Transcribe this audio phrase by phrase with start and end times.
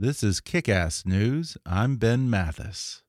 [0.00, 1.56] This is Kick Ass News.
[1.66, 3.02] I'm Ben Mathis.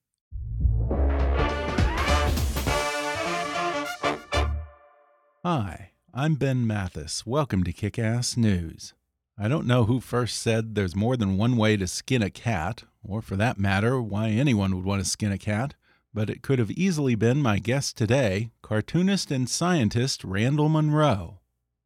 [5.43, 7.27] Hi, I'm Ben Mathis.
[7.27, 8.95] Welcome to Kick Ass News.
[9.37, 12.85] I don't know who first said there's more than one way to skin a cat,
[13.03, 15.75] or for that matter, why anyone would want to skin a cat,
[16.11, 21.38] but it could have easily been my guest today, cartoonist and scientist Randall Munroe.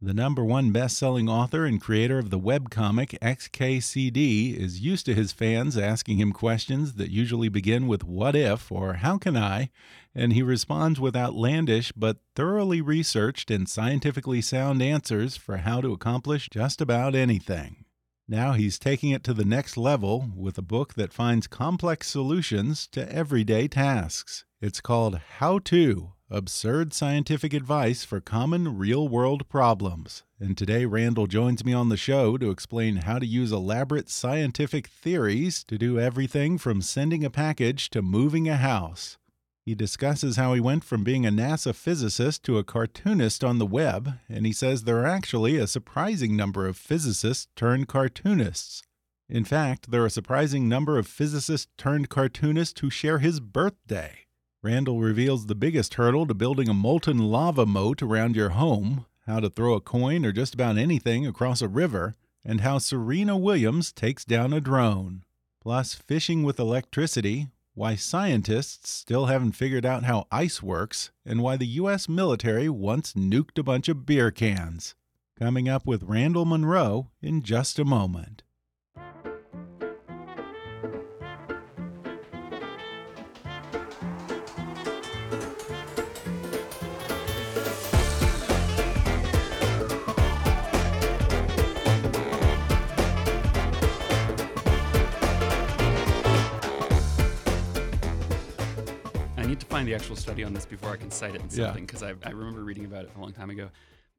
[0.06, 5.14] The number one best selling author and creator of the webcomic XKCD is used to
[5.14, 9.70] his fans asking him questions that usually begin with what if or how can I,
[10.14, 15.94] and he responds with outlandish but thoroughly researched and scientifically sound answers for how to
[15.94, 17.86] accomplish just about anything.
[18.28, 22.88] Now he's taking it to the next level with a book that finds complex solutions
[22.88, 24.44] to everyday tasks.
[24.60, 30.24] It's called How To absurd scientific advice for common real world problems.
[30.40, 34.88] And today, Randall joins me on the show to explain how to use elaborate scientific
[34.88, 39.18] theories to do everything from sending a package to moving a house.
[39.64, 43.66] He discusses how he went from being a NASA physicist to a cartoonist on the
[43.66, 48.82] web, and he says there are actually a surprising number of physicists turned cartoonists.
[49.30, 54.24] In fact, there are a surprising number of physicists turned cartoonists who share his birthday.
[54.64, 59.42] Randall reveals the biggest hurdle to building a molten lava moat around your home, how
[59.42, 62.16] to throw a coin or just about anything across a river,
[62.46, 65.26] and how Serena Williams takes down a drone.
[65.62, 71.58] Plus, fishing with electricity, why scientists still haven't figured out how ice works, and why
[71.58, 72.08] the U.S.
[72.08, 74.96] military once nuked a bunch of beer cans.
[75.38, 78.44] Coming up with Randall Munroe in just a moment.
[99.74, 102.14] Find the actual study on this before I can cite it in something because yeah.
[102.24, 103.72] I, I, remember reading about it a long time ago.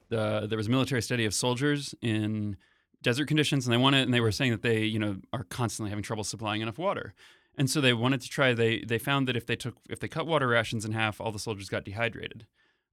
[0.08, 2.56] The, there was a military study of soldiers in
[3.02, 5.90] desert conditions, and they wanted, and they were saying that they, you know, are constantly
[5.90, 7.14] having trouble supplying enough water,
[7.56, 8.52] and so they wanted to try.
[8.52, 11.30] They they found that if they took if they cut water rations in half, all
[11.30, 12.48] the soldiers got dehydrated.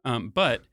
[0.05, 0.65] Um, but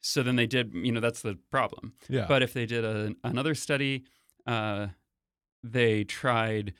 [0.00, 1.92] so then they did, you know, that's the problem.
[2.08, 2.24] Yeah.
[2.26, 4.04] But if they did a, another study,
[4.46, 4.88] uh,
[5.62, 6.72] they tried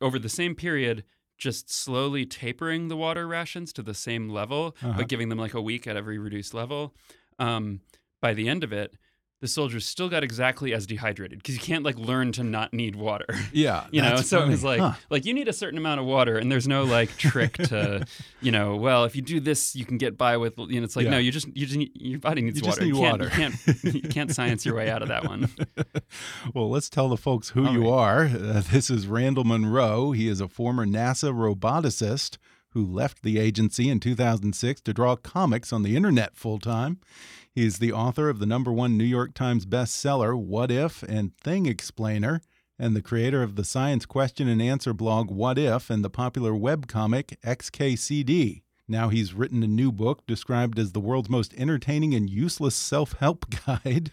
[0.00, 1.04] over the same period
[1.40, 4.94] just slowly tapering the water rations to the same level, uh-huh.
[4.98, 6.94] but giving them like a week at every reduced level.
[7.38, 7.80] Um,
[8.20, 8.94] by the end of it,
[9.40, 12.94] the soldiers still got exactly as dehydrated because you can't like learn to not need
[12.96, 13.26] water.
[13.52, 14.16] Yeah, you know.
[14.16, 14.48] So funny.
[14.48, 14.92] it was like huh.
[15.08, 18.06] like you need a certain amount of water, and there's no like trick to,
[18.40, 18.76] you know.
[18.76, 20.56] Well, if you do this, you can get by with.
[20.56, 21.10] You know, it's like yeah.
[21.10, 22.82] no, you just you just need, your body needs you water.
[22.82, 23.24] Need you, can't, water.
[23.24, 25.48] you can't you can't science your way out of that one.
[26.54, 27.98] well, let's tell the folks who All you right.
[27.98, 28.24] are.
[28.26, 30.12] Uh, this is Randall Munroe.
[30.12, 32.36] He is a former NASA roboticist
[32.70, 37.00] who left the agency in 2006 to draw comics on the internet full time.
[37.52, 41.66] He's the author of the number one New York Times bestseller, What If and Thing
[41.66, 42.42] Explainer,
[42.78, 46.52] and the creator of the science question and answer blog, What If, and the popular
[46.52, 48.62] webcomic, XKCD.
[48.90, 53.12] Now he's written a new book described as the world's most entertaining and useless self
[53.12, 54.10] help guide.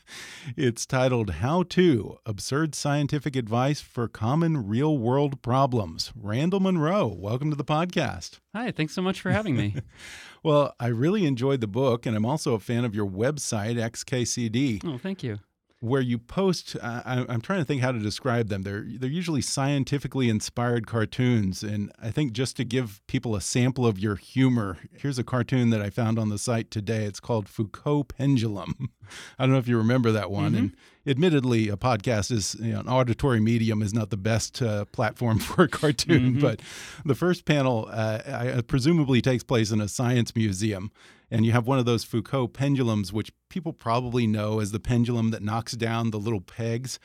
[0.55, 6.13] It's titled How To Absurd Scientific Advice for Common Real World Problems.
[6.15, 8.37] Randall Munroe, welcome to the podcast.
[8.53, 9.77] Hi, thanks so much for having me.
[10.43, 14.83] well, I really enjoyed the book, and I'm also a fan of your website, XKCD.
[14.85, 15.39] Oh, thank you.
[15.79, 16.75] Where you post.
[16.81, 18.63] Uh, I, am trying to think how to describe them.
[18.63, 23.85] They're they're usually scientifically inspired cartoons, and I think just to give people a sample
[23.85, 27.05] of your humor, here's a cartoon that I found on the site today.
[27.05, 28.89] It's called Foucault Pendulum.
[29.39, 30.51] I don't know if you remember that one.
[30.51, 30.59] Mm -hmm.
[30.59, 30.75] And
[31.05, 35.39] admittedly, a podcast is you know, an auditory medium is not the best uh, platform
[35.47, 36.41] for a cartoon, mm -hmm.
[36.41, 36.61] but
[37.05, 40.91] the first panel uh, presumably takes place in a science museum
[41.29, 45.31] and you have one of those Foucault pendulums, which people probably know as the pendulum
[45.31, 46.99] that knocks down the little pegs.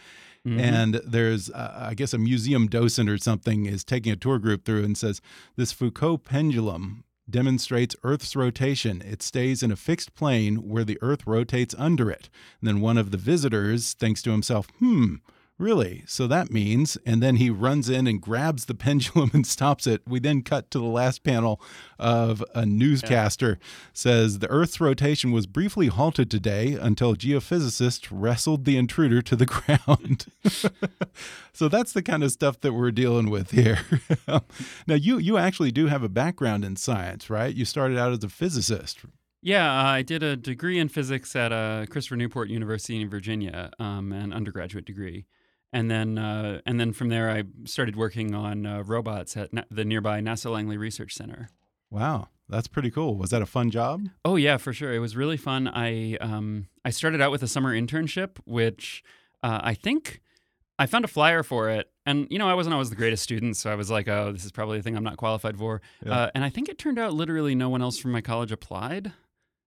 [0.46, 0.60] Mm -hmm.
[0.60, 4.64] And there's, uh, I guess, a museum docent or something is taking a tour group
[4.64, 5.20] through and says,
[5.56, 9.02] This Foucault pendulum demonstrates Earth's rotation.
[9.02, 12.28] It stays in a fixed plane where the Earth rotates under it.
[12.60, 15.16] And then one of the visitors thinks to himself, Hmm,
[15.62, 16.03] Really?
[16.09, 20.03] So that means, and then he runs in and grabs the pendulum and stops it.
[20.05, 21.62] We then cut to the last panel
[22.00, 23.69] of a newscaster yeah.
[23.93, 29.47] says the Earth's rotation was briefly halted today until geophysicists wrestled the intruder to the
[29.87, 30.26] ground.
[31.53, 33.79] so that's the kind of stuff that we're dealing with here.
[34.88, 37.55] now you you actually do have a background in science, right?
[37.55, 38.99] You started out as a physicist.
[39.41, 44.12] Yeah, I did a degree in physics at uh, Christopher Newport University in Virginia, um,
[44.12, 45.26] an undergraduate degree
[45.72, 49.64] and then uh, and then from there I started working on uh, robots at na-
[49.70, 51.48] the nearby NASA Langley Research Center.
[51.90, 53.16] Wow, that's pretty cool.
[53.16, 54.08] Was that a fun job?
[54.24, 54.92] Oh yeah, for sure.
[54.92, 55.69] It was really fun.
[55.69, 59.02] I um, I started out with a summer internship, which
[59.42, 60.20] uh, I think
[60.78, 63.56] I found a flyer for it, and you know I wasn't always the greatest student,
[63.56, 65.80] so I was like, oh, this is probably a thing I'm not qualified for.
[66.04, 66.12] Yeah.
[66.12, 69.12] Uh, and I think it turned out literally no one else from my college applied.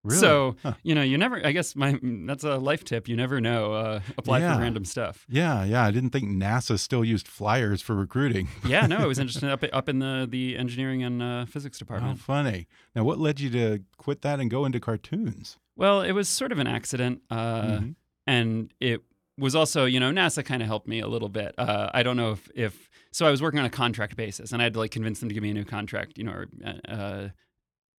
[0.05, 0.19] Really?
[0.19, 0.73] So huh.
[0.83, 1.43] you know, you never.
[1.43, 3.07] I guess my that's a life tip.
[3.07, 3.73] You never know.
[3.73, 4.55] Uh, apply yeah.
[4.55, 5.25] for random stuff.
[5.27, 5.83] Yeah, yeah.
[5.83, 8.47] I didn't think NASA still used flyers for recruiting.
[8.67, 12.19] yeah, no, it was interesting up up in the the engineering and uh, physics department.
[12.19, 12.67] Oh, funny.
[12.95, 15.57] Now, what led you to quit that and go into cartoons?
[15.75, 17.89] Well, it was sort of an accident, uh, mm-hmm.
[18.27, 19.01] and it
[19.39, 21.55] was also you know NASA kind of helped me a little bit.
[21.57, 23.25] Uh, I don't know if if so.
[23.25, 25.33] I was working on a contract basis, and I had to like convince them to
[25.33, 26.19] give me a new contract.
[26.19, 27.33] You know, or,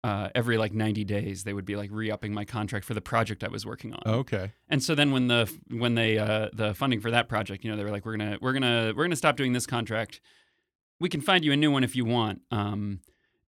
[0.06, 3.42] uh, every like 90 days they would be like re-upping my contract for the project
[3.42, 4.02] I was working on.
[4.06, 4.52] Okay.
[4.68, 7.76] And so then when the when they uh, the funding for that project, you know,
[7.76, 10.20] they were like, we're gonna we're gonna we're gonna stop doing this contract.
[11.00, 12.42] We can find you a new one if you want.
[12.52, 13.00] Um,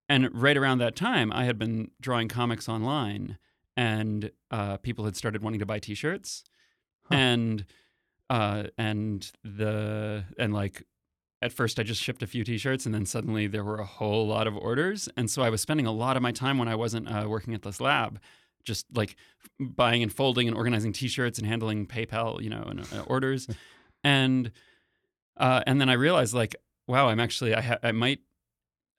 [0.08, 3.38] and right around that time, I had been drawing comics online,
[3.76, 6.42] and uh, people had started wanting to buy T-shirts,
[7.04, 7.14] huh.
[7.14, 7.66] and
[8.28, 10.82] uh, and the and like
[11.40, 14.26] at first I just shipped a few t-shirts and then suddenly there were a whole
[14.26, 15.08] lot of orders.
[15.16, 17.54] And so I was spending a lot of my time when I wasn't uh, working
[17.54, 18.20] at this lab
[18.64, 19.16] just like
[19.58, 23.48] buying and folding and organizing t-shirts and handling PayPal, you know, and uh, orders.
[24.04, 24.52] and
[25.36, 26.56] uh, and then I realized like,
[26.86, 28.20] wow, I'm actually I, ha- I might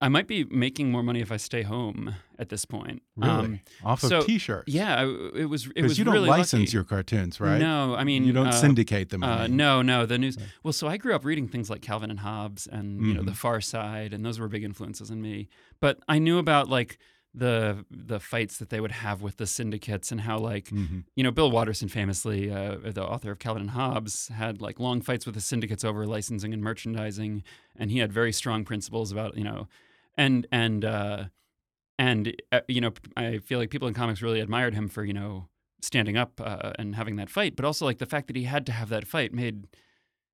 [0.01, 3.01] I might be making more money if I stay home at this point.
[3.17, 4.71] Really, um, off of T-shirts?
[4.71, 5.03] Yeah,
[5.35, 5.69] it was.
[5.75, 6.71] It was you don't really license lucky.
[6.71, 7.59] your cartoons, right?
[7.59, 9.23] No, I mean you don't uh, syndicate them.
[9.23, 10.37] Uh, no, no, the news.
[10.37, 10.47] Right.
[10.63, 13.09] Well, so I grew up reading things like Calvin and Hobbes and mm-hmm.
[13.09, 13.35] you know The mm-hmm.
[13.35, 15.49] Far Side, and those were big influences in me.
[15.81, 16.97] But I knew about like
[17.33, 20.99] the the fights that they would have with the syndicates and how like mm-hmm.
[21.15, 25.01] you know Bill Watterson famously uh, the author of Calvin and Hobbes had like long
[25.01, 27.43] fights with the syndicates over licensing and merchandising
[27.75, 29.67] and he had very strong principles about you know
[30.17, 31.25] and and uh,
[31.97, 35.13] and uh, you know, I feel like people in comics really admired him for you
[35.13, 35.47] know
[35.81, 38.65] standing up uh, and having that fight, but also like the fact that he had
[38.65, 39.67] to have that fight made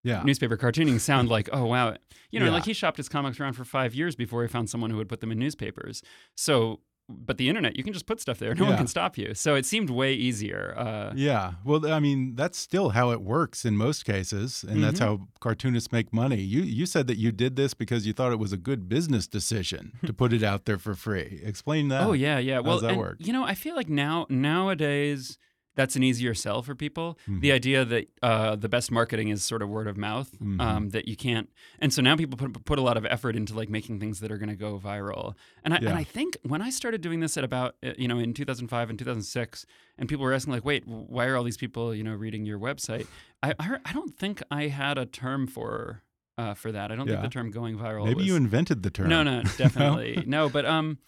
[0.04, 0.22] yeah.
[0.24, 1.96] newspaper cartooning sound like oh wow,
[2.32, 2.52] you know, yeah.
[2.52, 5.10] like he shopped his comics around for five years before he found someone who would
[5.10, 6.02] put them in newspapers.
[6.36, 8.56] So but the internet, you can just put stuff there.
[8.56, 8.70] No yeah.
[8.70, 9.34] one can stop you.
[9.34, 10.74] So it seemed way easier.
[10.78, 11.54] Uh, yeah.
[11.66, 14.82] Well, I mean, that's still how it works in most cases, and mm -hmm.
[14.82, 15.22] that's mm-hmm.
[15.22, 16.42] how cartoonists make money.
[16.42, 19.28] You you said that you did this because you thought it was a good business
[19.28, 21.42] decision to put it out there for free.
[21.44, 22.08] Explain that.
[22.08, 22.56] Oh yeah, yeah.
[22.56, 23.18] How well, does that and, work?
[23.20, 25.38] You know, I feel like now nowadays
[25.76, 27.18] that's an easier sell for people.
[27.24, 27.40] Mm-hmm.
[27.42, 30.60] The idea that uh, the best marketing is sort of word of mouth, mm-hmm.
[30.60, 33.54] um, that you can't, and so now people put, put a lot of effort into
[33.54, 35.36] like making things that are going to go viral.
[35.64, 35.90] And I, yeah.
[35.90, 38.90] and I think when I started doing this at about uh, you know in 2005
[38.90, 39.66] and 2006,
[39.98, 42.60] and people were asking like, wait, why are all these people you know reading your
[42.60, 43.08] website?
[43.44, 46.02] I I, I don't think I had a term for
[46.38, 46.92] uh, for that.
[46.92, 47.16] I don't yeah.
[47.16, 48.06] think the term going viral.
[48.06, 49.10] Maybe was, you invented the term.
[49.10, 50.50] No, no, definitely no.
[50.50, 51.00] But um,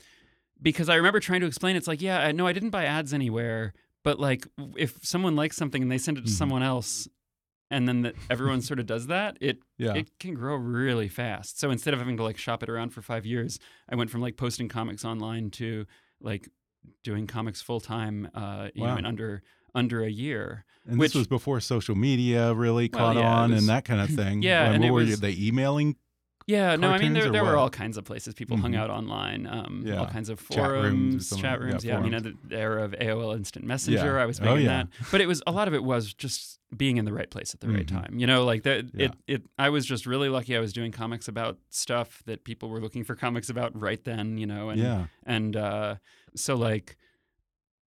[0.61, 3.73] because I remember trying to explain, it's like, yeah, no, I didn't buy ads anywhere
[4.07, 4.47] but like,
[4.77, 6.37] if someone likes something and they send it to mm-hmm.
[6.37, 7.09] someone else,
[7.69, 9.95] and then the, everyone sort of does that, it yeah.
[9.95, 11.59] it can grow really fast.
[11.59, 13.59] So instead of having to like shop it around for five years,
[13.89, 15.85] I went from like posting comics online to
[16.21, 16.47] like
[17.03, 18.93] doing comics full time, uh, you wow.
[18.93, 19.43] know, in under
[19.75, 20.63] under a year.
[20.87, 23.83] And which, this was before social media really caught well, yeah, on was, and that
[23.83, 24.41] kind of thing.
[24.41, 25.97] Yeah, and, what it were was, you, they emailing
[26.47, 28.77] Yeah, no, I mean there, there were all kinds of places people hung Mhm.
[28.77, 29.95] out online, um, Yeah.
[29.97, 31.85] all kinds of Chat rooms forums, chat Yeah, rooms.
[31.85, 32.27] Yeah, I mean forums.
[32.43, 34.23] at the era of AOL Instant Messenger, Yeah.
[34.23, 34.67] I was Oh, in yeah.
[34.69, 34.87] that.
[35.11, 37.59] But it was a lot of it was just being in the right place at
[37.59, 38.01] the right Mhm.
[38.01, 38.17] time.
[38.19, 38.85] You know, like that.
[38.93, 39.05] Yeah.
[39.07, 39.43] It, it.
[39.59, 40.55] I was just really lucky.
[40.55, 44.37] I was doing comics about stuff that people were looking for comics about right then.
[44.37, 45.07] You know, and yeah.
[45.25, 45.95] and uh,
[46.35, 46.95] so like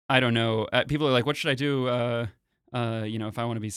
[0.08, 0.64] I don't know.
[0.72, 2.26] Uh, people are like, "What should I do?" Uh,
[2.72, 3.72] uh, you know, if I want to be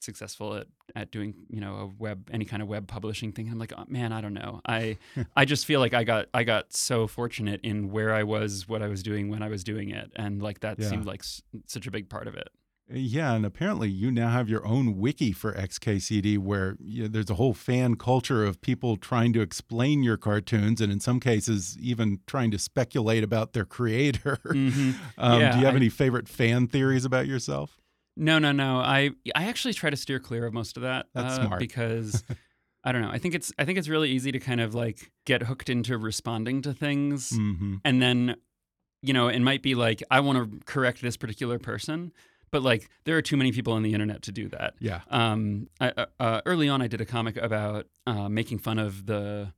[0.00, 3.58] successful at at doing you know a web any kind of web publishing thing, I'm
[3.58, 4.60] like, oh, man, I don't know.
[4.66, 4.96] I
[5.36, 8.82] I just feel like I got I got so fortunate in where I was, what
[8.82, 10.88] I was doing when I was doing it, and like that Yeah.
[10.88, 12.48] seemed like s- such a big part of it.
[12.90, 17.28] Yeah, and apparently you now have your own wiki for XKCD where you know, there's
[17.28, 21.76] a whole fan culture of people trying to explain your cartoons and in some cases
[21.78, 24.38] even trying to speculate about their creator.
[24.46, 24.94] Mhm.
[25.18, 27.78] um, Yeah, do you have I- any favorite fan theories about yourself?
[28.18, 28.78] No, no, no.
[28.78, 31.06] I I actually try to steer clear of most of that.
[31.14, 31.60] That's uh, smart.
[31.60, 32.24] because
[32.84, 33.10] I don't know.
[33.10, 35.96] I think it's I think it's really easy to kind of like get hooked into
[35.96, 38.36] responding to things, hmm and then
[39.02, 42.12] you know it might be like I want to correct this particular person,
[42.50, 44.74] but like there are too many people on the internet to do that.
[44.80, 45.00] Yeah.
[45.10, 49.06] Um, I, uh, uh, early on, I did a comic about uh, making fun of
[49.06, 49.52] the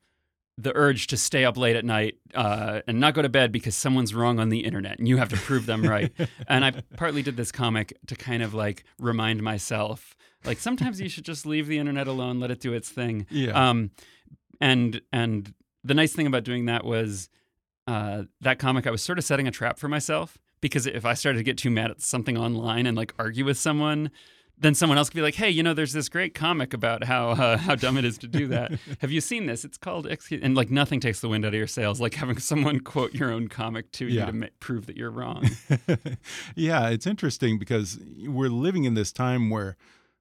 [0.62, 3.74] the urge to stay up late at night uh, and not go to bed because
[3.74, 6.12] someone's wrong on the internet and you have to prove them right.
[6.48, 10.14] and I partly did this comic to kind of like remind myself,
[10.44, 13.26] like sometimes you should just leave the internet alone, let it do its thing.
[13.30, 13.70] Yeah.
[13.70, 13.90] Um,
[14.60, 17.28] and and the nice thing about doing that was
[17.86, 21.14] uh, that comic I was sort of setting a trap for myself because if I
[21.14, 24.10] started to get too mad at something online and like argue with someone,
[24.60, 27.30] then someone else could be like, "Hey, you know, there's this great comic about how
[27.30, 28.72] uh, how dumb it is to do that.
[29.00, 29.64] Have you seen this?
[29.64, 32.38] It's called X." And like nothing takes the wind out of your sails like having
[32.38, 34.20] someone quote your own comic to Yeah.
[34.20, 35.48] you to ma- prove that you're wrong.
[36.54, 39.76] yeah, it's interesting because we're living in this time where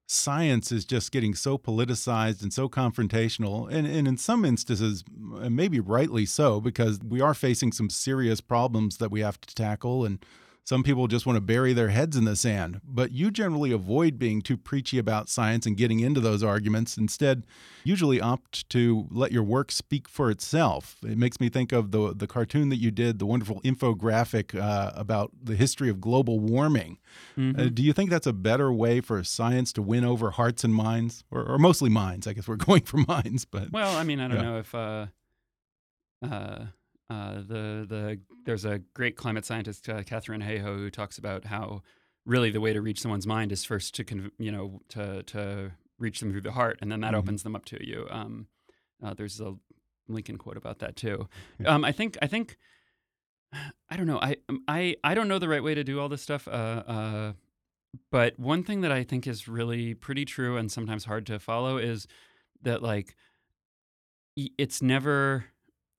[0.06, 5.78] science is just getting so politicized and so confrontational, and, and in some instances, maybe
[5.78, 10.18] rightly so, because we are facing some serious problems that we have to tackle, and
[10.64, 12.80] some people just want to bury their heads in the sand.
[12.84, 16.96] But you generally avoid being too preachy about science and getting into those arguments.
[16.96, 17.44] Instead,
[17.82, 20.96] usually opt to let your work speak for itself.
[21.02, 24.92] It makes me think of the the cartoon that you did, the wonderful infographic uh,
[24.94, 26.98] about the history of global warming.
[27.36, 27.60] Mm-hmm.
[27.60, 30.72] Uh, do you think that's a better way for science to win over hearts and
[30.74, 32.26] minds, or, or mostly minds?
[32.28, 34.42] I guess we're going for minds, but Well, I mean, I don't Yeah.
[34.42, 35.06] know if uh,
[37.10, 41.82] uh, the the there's a great climate scientist, uh, Katharine Hayhoe, who talks about how
[42.24, 45.72] really the way to reach someone's mind is first to conv- you know to to
[45.98, 47.18] reach them through the heart, and then that Mhm.
[47.18, 48.06] opens them up to you.
[48.10, 48.46] Um,
[49.02, 49.56] uh, there's a
[50.08, 51.28] Lincoln quote about that too.
[51.66, 52.56] Um, I think I think
[53.88, 54.18] I don't know.
[54.20, 56.46] I um, I I don't know the right way to do all this stuff.
[56.48, 56.50] Uh,
[56.86, 57.32] uh,
[58.12, 61.76] but one thing that I think is really pretty true and sometimes hard to follow
[61.76, 62.06] is
[62.62, 63.16] that like
[64.36, 65.46] it's never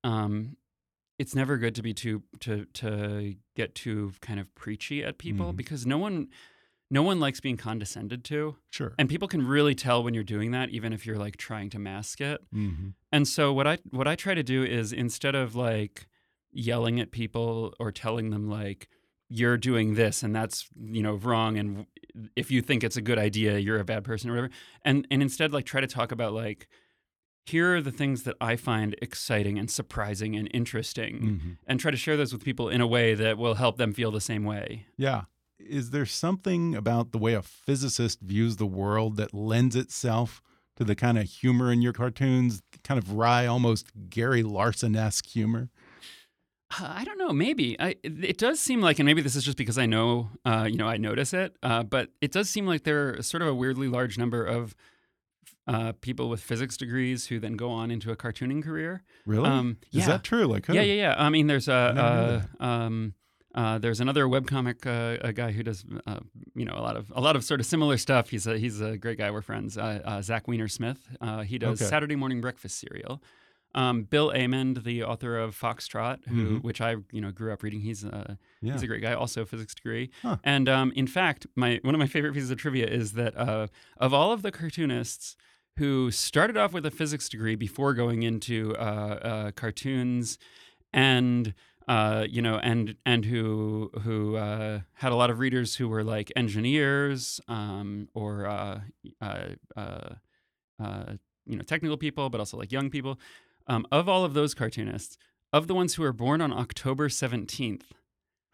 [0.03, 0.55] um
[1.21, 5.53] it's never good to be too to to get too kind of preachy at people
[5.53, 5.55] Mhm.
[5.61, 6.27] because no one
[6.93, 8.93] no one likes being condescended to sure.
[8.99, 11.79] and people can really tell when you're doing that even if you're like trying to
[11.79, 15.55] mask it hmm and so what I what I try to do is instead of
[15.55, 16.07] like
[16.51, 18.89] yelling at people or telling them like
[19.29, 21.85] you're doing this and that's you know wrong and
[22.35, 25.21] if you think it's a good idea you're a bad person or whatever and and
[25.21, 26.67] instead like try to talk about like
[27.51, 31.91] here are the things that I find exciting and surprising and interesting hmm and try
[31.91, 34.43] to share those with people in a way that will help them feel the same
[34.43, 34.85] way.
[34.97, 35.23] Yeah.
[35.59, 40.41] Is there something about the way a physicist views the world that lends itself
[40.77, 45.27] to the kind of humor in your cartoons, kind of wry, almost Gary Larson esque
[45.27, 45.69] humor?
[46.79, 47.33] Uh, I don't know.
[47.33, 50.29] Maybe I, it it does seem like, and maybe this is just because I know,
[50.45, 51.55] uh, you know, I notice it.
[51.61, 54.75] Uh, but it does seem like there are sort of a weirdly large number of
[55.67, 59.03] uh, people with physics degrees who then go on into a cartooning career.
[59.25, 59.47] Really?
[59.49, 60.07] Um, Is yeah.
[60.07, 60.45] that true?
[60.45, 60.73] Like, who?
[60.73, 61.15] Yeah, yeah, yeah.
[61.17, 63.13] I mean, there's I never knew a, uh, um,
[63.53, 66.19] uh, there's another webcomic uh, a guy who does, uh,
[66.55, 68.29] you know, a lot of a lot of sort of similar stuff.
[68.29, 69.29] He's a he's a great guy.
[69.29, 69.77] We're friends.
[69.77, 70.97] Uh, uh, Zach Weinersmith.
[71.19, 71.89] Uh, he does Okay.
[71.89, 73.21] Saturday morning breakfast cereal.
[73.73, 76.63] Um, Bill Amend, the author of Foxtrot, who Mhm.
[76.63, 77.81] which I you know grew up reading.
[77.81, 78.73] He's a Yeah.
[78.73, 80.09] he's a great guy, also a physics degree.
[80.21, 80.37] Huh.
[80.43, 83.67] And um, in fact, my one of my favorite pieces of trivia is that uh,
[83.97, 85.35] of all of the cartoonists
[85.81, 90.37] who started off with a physics degree before going into uh, uh, cartoons,
[90.93, 91.55] and
[91.87, 96.03] uh, you know, and and who who uh, had a lot of readers who were
[96.03, 98.81] like engineers um, or uh,
[99.19, 99.45] uh,
[99.75, 101.13] uh,
[101.47, 103.19] you know technical people, but also like young people.
[103.65, 105.17] Um, of all of those cartoonists,
[105.51, 107.91] of the ones who were born on October seventeenth,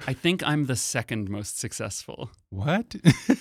[0.06, 2.30] I think I'm the second most successful.
[2.52, 2.96] What?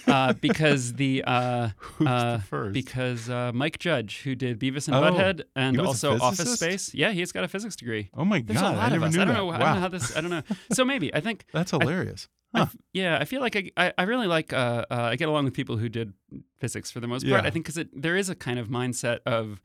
[0.06, 2.72] uh, because the uh, Who's uh, the first?
[2.72, 6.24] because uh, Mike Judge, who did Beavis and Oh, Butthead and he was a also
[6.24, 6.54] Office?
[6.54, 8.08] Space, yeah, he's got a physics degree.
[8.14, 8.74] oh my There's god!
[8.74, 9.14] a lot I of us.
[9.14, 9.34] I don't that.
[9.34, 9.44] know.
[9.46, 10.16] Wow, I don't know how this.
[10.16, 10.42] I don't know.
[10.72, 12.28] So maybe I think that's hilarious.
[12.54, 12.66] I Huh.
[12.94, 15.52] yeah, I feel like I, I, I really like uh, uh, I get along with
[15.52, 16.14] people who did
[16.58, 17.42] physics for the most part.
[17.42, 17.46] Yeah.
[17.48, 19.60] I think because there is a kind of mindset of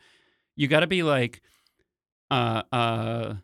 [0.57, 1.41] you got to be like
[2.29, 3.35] uh, uh,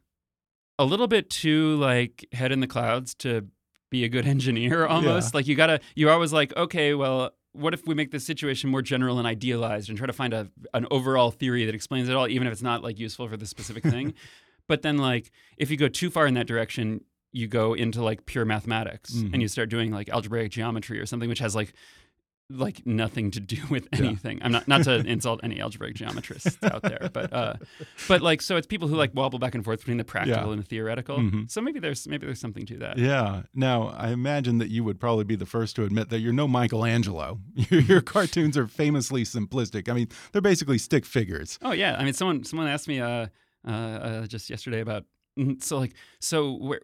[0.80, 3.48] a little bit too like head in the clouds to
[3.90, 5.34] be a good engineer almost.
[5.34, 7.32] Like you gotta you're always like okay, well.
[7.54, 10.48] What if we make this situation more general and idealized and try to find a
[10.76, 13.48] an overall theory that explains it all, even if it's not like useful for the
[13.48, 14.14] specific thing?
[14.68, 18.28] but then like if you go too far in that direction, you go into like
[18.28, 19.34] pure mathematics Mhm.
[19.34, 21.74] and you start doing like algebraic geometry or something which has like
[22.50, 24.06] like nothing to do with Yeah.
[24.06, 24.40] anything.
[24.42, 27.56] I'm not not to insult any algebraic geometrists out there, but uh
[28.08, 30.52] but like so it's people who like wobble back and forth between the practical Yeah.
[30.54, 31.18] and the theoretical.
[31.18, 31.52] Mhm.
[31.52, 32.98] So maybe there's maybe there's something to that.
[32.98, 33.44] Yeah.
[33.54, 36.48] Now, I imagine that you would probably be the first to admit that you're no
[36.48, 37.40] Michelangelo.
[37.70, 39.90] Your, your cartoons are famously simplistic.
[39.90, 41.60] I mean, they're basically stick figures.
[41.62, 43.28] Oh yeah, I mean someone someone asked me uh
[43.68, 45.04] uh, uh just yesterday about
[45.38, 46.80] mm, so like so where,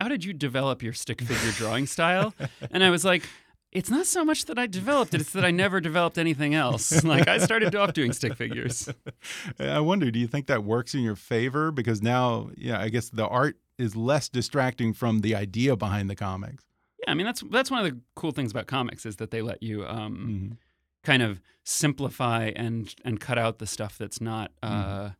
[0.00, 2.32] how did you develop your stick figure drawing style?
[2.70, 3.24] And I was like
[3.72, 7.04] it's not so much that I developed it, it's that I never developed anything else.
[7.08, 8.88] Like I started off doing stick figures.
[9.58, 11.70] I wonder, do you think that works in your favor?
[11.70, 16.16] Because now, yeah, I guess the art is less distracting from the idea behind the
[16.16, 16.64] comics.
[17.00, 19.42] Yeah, I mean that's that's one of the cool things about comics is that they
[19.42, 20.56] let you um, Mhm.
[21.04, 25.10] kind of simplify and and cut out the stuff that's not uh,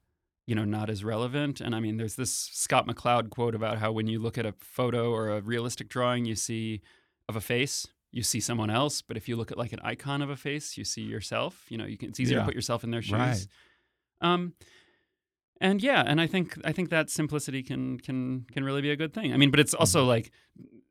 [0.47, 1.61] you know not as relevant.
[1.61, 4.55] And I mean, there's this Scott McCloud quote about how when you look at a
[4.59, 6.81] photo or a realistic drawing, you see
[7.29, 9.03] of a face, you see someone else.
[9.03, 11.67] But if you look at like an icon of a face, you see yourself.
[11.69, 12.43] You know, you can it's easier Yeah.
[12.43, 13.13] to put yourself in their shoes.
[13.13, 13.47] Right.
[14.21, 14.55] Um,
[15.61, 18.97] and yeah, and I think I think that simplicity can can can really be a
[18.97, 19.33] good thing.
[19.33, 20.09] I mean, but it's also Mm-hmm.
[20.09, 20.31] like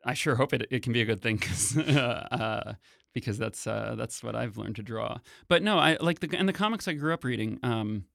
[0.06, 2.74] I sure hope it it can be a good thing because uh,
[3.14, 5.20] because that's uh, that's what I've learned to draw.
[5.48, 7.60] But no, I like the and the comics I grew up reading.
[7.64, 8.06] Um,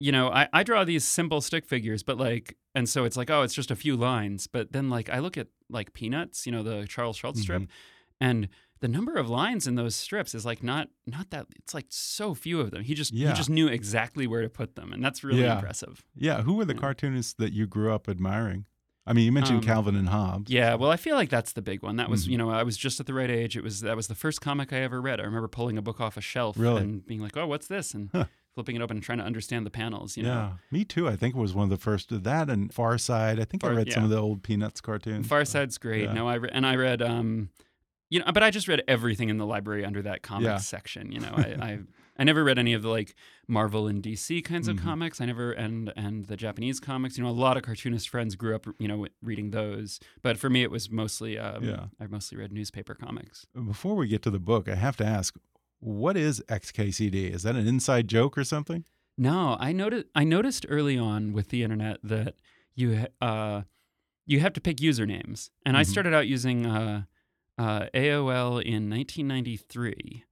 [0.00, 3.30] you know, I, I draw these simple stick figures, but like, and so it's like,
[3.30, 4.48] oh, it's just a few lines.
[4.48, 7.62] But then, like, I look at like Peanuts, you know, the Charles Schulz strip,
[8.20, 8.48] and
[8.80, 11.46] the number of lines in those strips is like not not that.
[11.56, 12.82] It's like so few of them.
[12.82, 13.28] He just Yeah.
[13.30, 15.56] he just knew exactly where to put them, and that's really Yeah.
[15.56, 16.04] impressive.
[16.16, 16.42] Yeah.
[16.42, 16.80] Who were the Yeah.
[16.80, 18.66] cartoonists that you grew up admiring?
[19.04, 20.48] I mean, you mentioned Um, Calvin and Hobbes.
[20.48, 21.96] Yeah, well, I feel like that's the big one.
[21.96, 22.30] That was, Mhm.
[22.30, 23.56] you know, I was just at the right age.
[23.56, 25.18] It was that was the first comic I ever read.
[25.18, 26.82] I remember pulling a book off a shelf Really?
[26.82, 28.26] and being like, "Oh, what's this?" and Huh.
[28.54, 30.16] Flipping it open and trying to understand the panels.
[30.16, 31.08] You yeah, know, me too.
[31.08, 33.40] I think it was one of the first to that and Far Side.
[33.40, 35.26] I think I Far- read some of the old Peanuts cartoons.
[35.26, 36.04] Far Side's great.
[36.04, 36.12] yeah.
[36.12, 37.48] No, I re- and I read, um,
[38.10, 40.56] you know, but I just read everything in the library under that comics Yeah.
[40.58, 41.12] section.
[41.12, 41.78] You know, I, I
[42.18, 43.14] I never read any of the like
[43.48, 44.82] Marvel and DC kinds of Mhm.
[44.82, 45.18] comics.
[45.18, 47.16] I never and and the Japanese comics.
[47.16, 49.98] You know, a lot of cartoonist friends grew up, you know, reading those.
[50.20, 51.86] But for me, it was mostly, um, Yeah.
[51.98, 53.46] I mostly read newspaper comics.
[53.54, 55.34] Before we get to the book, I have to ask,
[55.82, 57.34] what is XKCD?
[57.34, 58.84] Is that an inside joke or something?
[59.18, 60.06] No, I noticed.
[60.14, 62.36] I noticed early on with the internet that
[62.74, 63.62] you uh,
[64.24, 65.86] you have to pick usernames, and I Mhm.
[65.86, 67.02] started out using uh,
[67.58, 70.24] uh, AOL in 1993.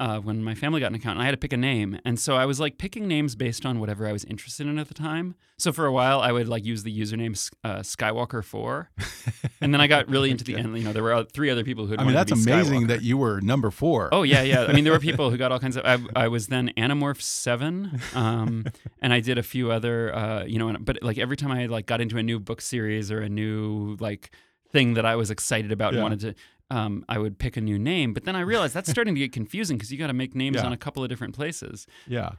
[0.00, 2.20] Uh, when my family got an account, and I had to pick a name, and
[2.20, 4.94] so I was like picking names based on whatever I was interested in at the
[4.94, 5.34] time.
[5.58, 7.32] So for a while, I would like use the username
[7.64, 8.90] uh, Skywalker Four,
[9.60, 10.78] and then I got really into the end.
[10.78, 11.96] You know, there were three other people who.
[11.98, 12.88] I mean, that's amazing Skywalker.
[12.88, 14.08] that you were number four.
[14.12, 14.66] Oh yeah, yeah.
[14.68, 15.84] I mean, there were people who got all kinds of.
[15.84, 18.66] I, I was then Animorph Seven, um,
[19.02, 20.76] and I did a few other, uh, you know.
[20.78, 23.96] But like every time I like got into a new book series or a new
[23.98, 24.30] like
[24.70, 25.98] thing that I was excited about Yeah.
[25.98, 26.34] and wanted to,
[26.70, 28.12] um, I would pick a new name.
[28.14, 30.56] But then I realized that's starting to get confusing because you got to make names
[30.56, 30.66] Yeah.
[30.66, 31.86] on a couple of different places.
[32.06, 32.32] yeah.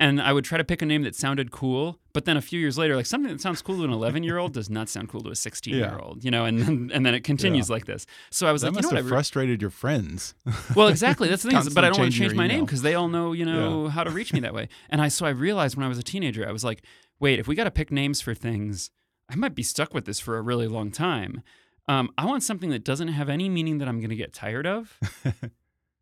[0.00, 2.60] And I would try to pick a name that sounded cool, but then a few
[2.60, 5.08] years later, like something that sounds cool to an 11 year old does not sound
[5.08, 7.86] cool to a 16 year old, you know, and then, and then it continues like
[7.86, 8.06] this.
[8.30, 10.34] So I was That like, you know have re- frustrated your friends.
[10.76, 11.28] well, exactly.
[11.28, 11.74] That's the thing.
[11.74, 14.04] But I don't want to change my name because they all know, you know, how
[14.04, 14.68] to reach me that way.
[14.88, 16.84] And I so I realized when I was a teenager, I was like,
[17.18, 18.90] wait, if we got to pick names for things,
[19.28, 21.42] I might be stuck with this for a really long time.
[21.88, 24.66] Um, I want something that doesn't have any meaning that I'm going to get tired
[24.66, 24.98] of.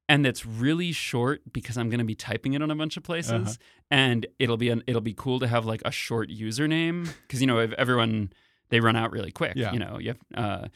[0.08, 3.02] And that's really short because I'm going to be typing it on a bunch of
[3.02, 3.52] places, Uh-huh.
[3.90, 7.46] and it'll be an, it'll be cool to have like a short username because you
[7.48, 8.32] know if everyone
[8.68, 9.72] they run out really quick, Yeah.
[9.72, 10.68] you know, you have, uh,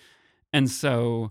[0.53, 1.31] and so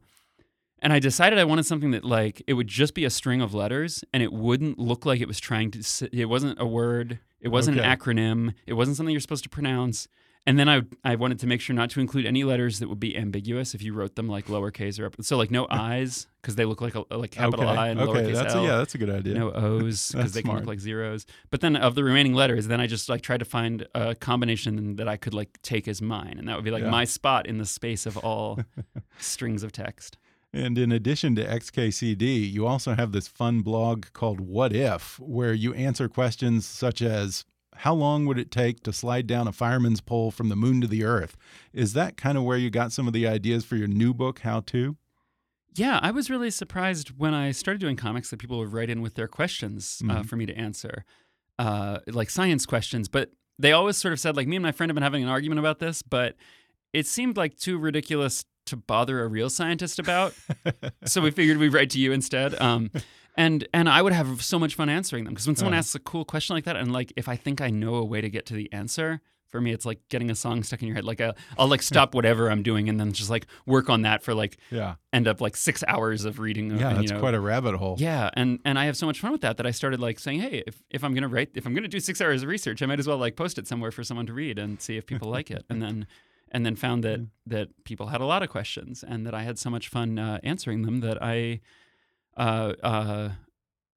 [0.82, 3.54] and I decided I wanted something that like it would just be a string of
[3.54, 7.50] letters and it wouldn't look like it was trying to it wasn't a word, it
[7.50, 7.86] wasn't Okay.
[7.86, 10.08] an acronym, it wasn't something you're supposed to pronounce
[10.50, 13.00] and then I I wanted to make sure not to include any letters that would
[13.00, 15.16] be ambiguous if you wrote them like lowercase or up.
[15.22, 17.80] So like no I's because they look like a like capital okay.
[17.80, 18.24] I and okay.
[18.24, 18.64] lowercase that's L.
[18.64, 19.36] A, yeah, that's a good idea.
[19.36, 21.28] No O's because they can look like zeros.
[21.52, 24.96] But then of the remaining letters, then I just like tried to find a combination
[24.96, 26.90] that I could like take as mine, and that would be like Yeah.
[26.90, 28.60] my spot in the space of all
[29.20, 30.18] strings of text.
[30.52, 35.54] And in addition to XKCD, you also have this fun blog called What If, where
[35.54, 37.46] you answer questions such as
[37.84, 40.88] How long would it take to slide down a fireman's pole from the moon to
[40.88, 41.38] the earth?
[41.74, 44.40] Is that kind of where you got some of the ideas for your new book,
[44.40, 44.98] How To?
[45.76, 49.02] Yeah, I was really surprised when I started doing comics that people would write in
[49.02, 50.26] with their questions uh, Mhm.
[50.26, 51.06] for me to answer,
[51.58, 53.08] uh, like science questions.
[53.08, 55.30] But they always sort of said, like, me and my friend have been having an
[55.30, 56.36] argument about this, but
[56.92, 60.34] it seemed like too ridiculous to bother a real scientist about.
[61.06, 62.60] so we figured we'd write to you instead.
[62.62, 62.92] Um,
[63.40, 65.78] and and I would have so much fun answering them because when someone Uh.
[65.82, 68.22] asks a cool question like that, and like if I think I know a way
[68.22, 70.96] to get to the answer, for me it's like getting a song stuck in your
[70.96, 71.06] head.
[71.06, 74.22] Like I, I'll like stop whatever I'm doing and then just like work on that
[74.22, 74.96] for like Yeah.
[75.12, 76.70] end up like six hours of reading.
[76.70, 77.96] Yeah, and, that's know, quite a rabbit hole.
[77.98, 80.42] yeah, and and I have so much fun with that that I started like saying,
[80.42, 82.86] hey, if, if I'm gonna write, if I'm gonna do six hours of research, I
[82.86, 85.30] might as well like post it somewhere for someone to read and see if people
[85.30, 86.06] like it, and then
[86.52, 89.58] and then found that that people had a lot of questions and that I had
[89.58, 91.62] so much fun uh, answering them that I
[92.38, 93.30] uh, uh,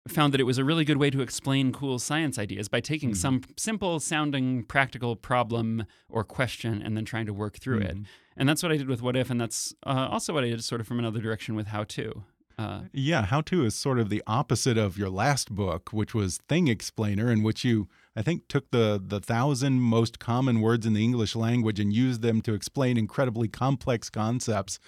[0.09, 3.11] found that it was a really good way to explain cool science ideas by taking
[3.13, 3.17] Mhm.
[3.17, 7.97] some simple sounding practical problem or question and then trying to work through it.
[7.97, 8.07] Mhm.
[8.37, 10.65] And that's what I did with What If, and that's uh, also what I did
[10.65, 12.25] sort of from another direction with How To.
[12.59, 16.39] Uh, Yeah, How To is sort of the opposite of your last book, which was
[16.49, 20.95] Thing Explainer, in which you, I think, took the the thousand most common words in
[20.95, 24.79] the English language and used them to explain incredibly complex concepts.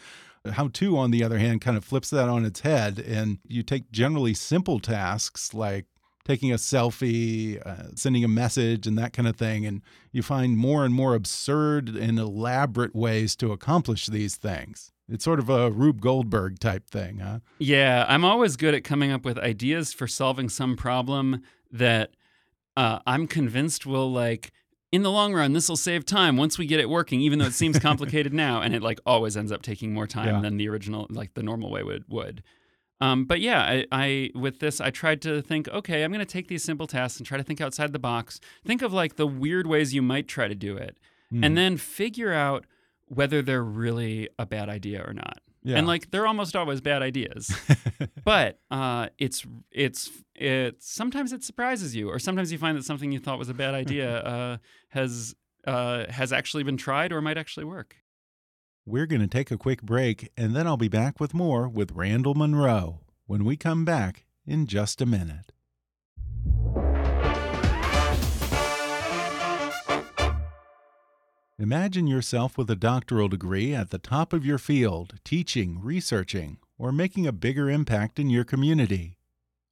[0.52, 3.62] How To, on the other hand, kind of flips that on its head, and you
[3.62, 5.86] take generally simple tasks like
[6.24, 10.56] taking a selfie, uh, sending a message, and that kind of thing, and you find
[10.56, 14.92] more and more absurd and elaborate ways to accomplish these things.
[15.08, 17.40] It's sort of a Rube Goldberg type thing, huh?
[17.58, 22.14] Yeah, I'm always good at coming up with ideas for solving some problem that
[22.76, 24.52] uh, I'm convinced will like
[24.94, 27.46] in the long run this will save time once we get it working, even though
[27.46, 30.40] it seems complicated now, and it like always ends up taking more time Yeah.
[30.40, 32.42] than the original like the normal way would would.
[33.00, 36.32] Um, but yeah, I, I with this I tried to think, okay, I'm going to
[36.36, 38.40] take these simple tasks and try to think outside the box.
[38.64, 40.96] Think of like the weird ways you might try to do it,
[41.32, 41.44] Mhm.
[41.44, 42.64] and then figure out
[43.06, 45.40] whether they're really a bad idea or not.
[45.64, 45.78] Yeah.
[45.78, 47.50] And like they're almost always bad ideas
[48.24, 53.12] but uh, it's it's it sometimes it surprises you, or sometimes you find that something
[53.12, 54.56] you thought was a bad idea uh,
[54.88, 55.34] has
[55.66, 57.96] uh, has actually been tried or might actually work.
[58.86, 61.92] We're going to take a quick break, and then I'll be back with more with
[61.92, 65.53] Randall Munroe when we come back in just a minute.
[71.56, 76.90] Imagine yourself with a doctoral degree at the top of your field, teaching, researching, or
[76.90, 79.18] making a bigger impact in your community.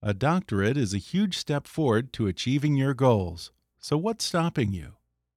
[0.01, 3.51] A doctorate is a huge step forward to achieving your goals.
[3.81, 4.93] So, what's stopping you?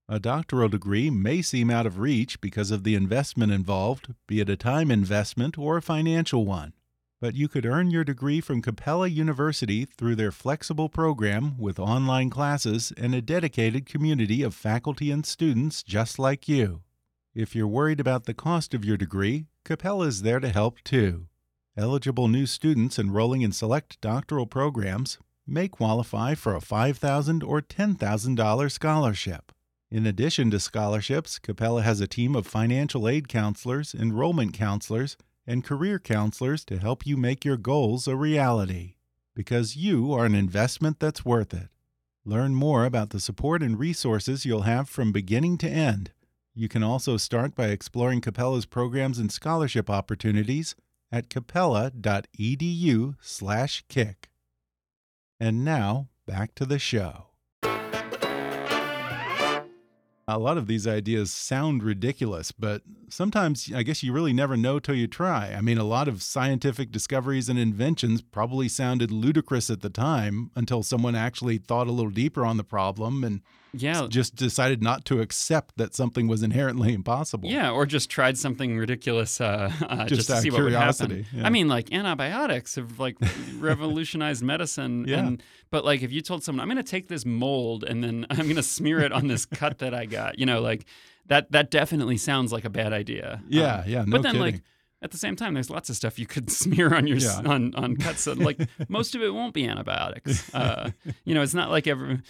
[0.07, 4.47] A doctoral degree may seem out of reach because of the investment involved, be it
[4.47, 6.73] a time investment or a financial one.
[7.25, 12.29] But you could earn your degree from Capella University through their flexible program with online
[12.29, 16.83] classes and a dedicated community of faculty and students just like you.
[17.33, 21.25] If you're worried about the cost of your degree, Capella is there to help too.
[21.75, 28.71] Eligible new students enrolling in select doctoral programs may qualify for a $5,000 or $10,000
[28.71, 29.51] scholarship.
[29.89, 35.63] In addition to scholarships, Capella has a team of financial aid counselors, enrollment counselors, and
[35.63, 38.95] career counselors to help you make your goals a reality.
[39.33, 41.69] Because you are an investment that's worth it.
[42.23, 46.11] Learn more about the support and resources you'll have from beginning to end.
[46.53, 50.75] You can also start by exploring Capella's programs and scholarship opportunities
[51.11, 54.29] at capella.edu/kick.
[55.39, 57.27] And now, back to the show.
[60.27, 64.79] A lot of these ideas sound ridiculous, but sometimes I guess you really never know
[64.79, 65.53] till you try.
[65.53, 70.49] I mean, a lot of scientific discoveries and inventions probably sounded ludicrous at the time
[70.55, 73.41] until someone actually thought a little deeper on the problem and
[73.77, 77.49] Yeah, just decided not to accept that something was inherently impossible.
[77.49, 80.69] yeah, or just tried something ridiculous uh, uh, just, Just to out see what would
[80.71, 81.39] curiosity, happen.
[81.39, 81.45] yeah.
[81.47, 83.17] I mean, like antibiotics have like
[83.59, 85.19] revolutionized medicine, Yeah.
[85.25, 88.25] and but like if you told someone, I'm going to take this mold and then
[88.29, 90.85] I'm going to smear it on this cut that I got, you know, like
[91.27, 93.41] that that definitely sounds like a bad idea.
[93.47, 94.67] Yeah, Um, yeah, no but then like kidding.
[95.01, 97.41] At the same time, there's lots of stuff you could smear on your Yeah.
[97.45, 98.25] on on cuts.
[98.27, 100.53] Like most of it won't be antibiotics.
[100.53, 100.91] Uh,
[101.25, 102.21] you know, it's not like every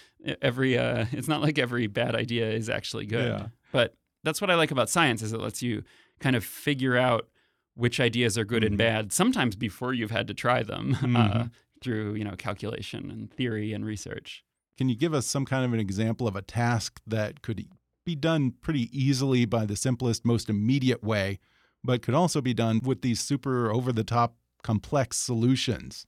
[0.42, 3.28] every uh, it's not like every bad idea is actually good.
[3.40, 3.48] Yeah.
[3.72, 5.84] But that's what I like about science is it lets you
[6.20, 7.28] kind of figure out
[7.76, 8.68] which ideas are good Mhm.
[8.68, 11.52] and bad sometimes before you've had to try them uh, Mhm.
[11.82, 14.44] through you know calculation and theory and research.
[14.78, 17.66] Can you give us some kind of an example of a task that could
[18.06, 21.40] be done pretty easily by the simplest, most immediate way,
[21.86, 26.06] but could also be done with these super over the top complex solutions?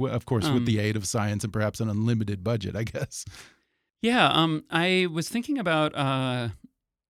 [0.00, 3.24] Of course, Um, with the aid of science and perhaps an unlimited budget, I guess.
[4.00, 6.50] Yeah, um, I was thinking about uh,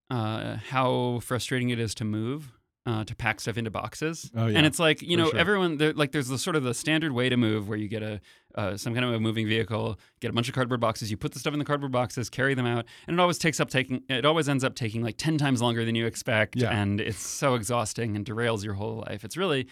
[0.09, 2.58] uh, how frustrating it is to move,
[2.89, 4.31] uh, to pack stuff into boxes.
[4.35, 5.39] Oh, yeah, And it's like you know, sure.
[5.39, 8.03] everyone there, like there's the sort of the standard way to move where you get
[8.03, 8.19] a
[8.55, 11.31] uh, some kind of a moving vehicle, get a bunch of cardboard boxes, you put
[11.33, 14.01] the stuff in the cardboard boxes, carry them out, and it always takes up taking
[14.09, 16.71] it always ends up taking like ten times longer than you expect, Yeah.
[16.71, 19.23] and it's so exhausting and derails your whole life.
[19.23, 19.67] It's really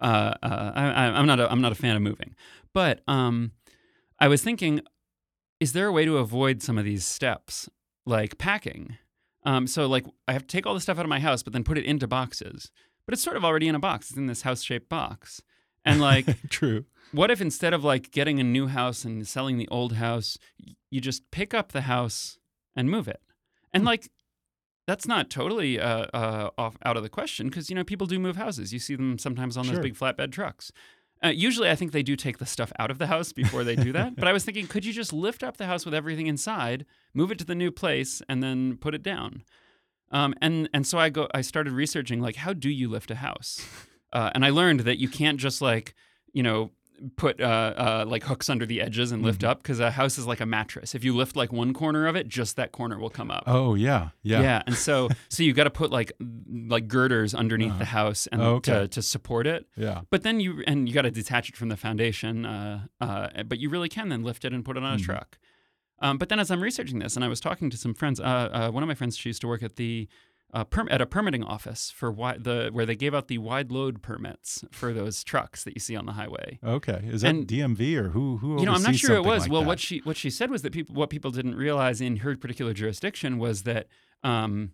[0.00, 2.34] uh, uh, I, I- I'm not a, I'm not a fan of moving,
[2.72, 3.52] but um,
[4.18, 4.80] I was thinking
[5.58, 7.68] is there a way to avoid some of these steps,
[8.06, 8.96] like packing?
[9.44, 11.52] Um, so, like, I have to take all the stuff out of my house, but
[11.52, 12.70] then put it into boxes.
[13.06, 14.10] But it's sort of already in a box.
[14.10, 15.40] It's in this house-shaped box.
[15.84, 16.84] And like, True.
[17.12, 20.36] what if instead of like getting a new house and selling the old house,
[20.90, 22.38] you just pick up the house
[22.76, 23.20] and move it?
[23.72, 24.10] And like,
[24.86, 28.18] that's not totally uh, uh, off out of the question because you know people do
[28.18, 28.72] move houses.
[28.72, 29.76] You see them sometimes on Sure.
[29.76, 30.70] those big flatbed trucks.
[31.22, 33.76] Uh, usually, I think they do take the stuff out of the house before they
[33.76, 34.16] do that.
[34.16, 37.30] but I was thinking, could you just lift up the house with everything inside, move
[37.30, 39.44] it to the new place, and then put it down?
[40.10, 41.28] Um, and and so I go.
[41.34, 43.64] I started researching like how do you lift a house,
[44.12, 45.94] uh, and I learned that you can't just like
[46.32, 46.70] you know
[47.16, 50.26] put uh, uh, like hooks under the edges and lift up because a house is
[50.26, 50.94] like a mattress.
[50.94, 53.44] If you lift like one corner of it, just that corner will come up.
[53.46, 54.10] Oh, yeah.
[54.22, 54.42] Yeah.
[54.42, 54.62] Yeah.
[54.66, 56.12] And so so you got to put like
[56.68, 58.72] like girders underneath the house and Oh, okay.
[58.72, 59.66] to, to support it.
[59.76, 60.02] Yeah.
[60.10, 62.44] But then you and you got to detach it from the foundation.
[62.44, 65.04] Uh, uh, but you really can then lift it and put it on a Mhm.
[65.04, 65.38] truck.
[66.02, 68.22] Um, but then as I'm researching this, and I was talking to some friends, uh,
[68.24, 70.08] uh, one of my friends she used to work at the
[70.52, 73.70] uh, perm- at a permitting office for wi- the where they gave out the wide
[73.70, 76.58] load permits for those trucks that you see on the highway.
[76.64, 77.00] Okay.
[77.04, 78.38] Is that And- DMV or who?
[78.38, 78.58] Who?
[78.60, 79.42] You know, I'm not sure it was.
[79.42, 79.66] like well, that?
[79.68, 82.72] what she what she said was that people what people didn't realize in her particular
[82.72, 83.86] jurisdiction was that
[84.22, 84.72] um,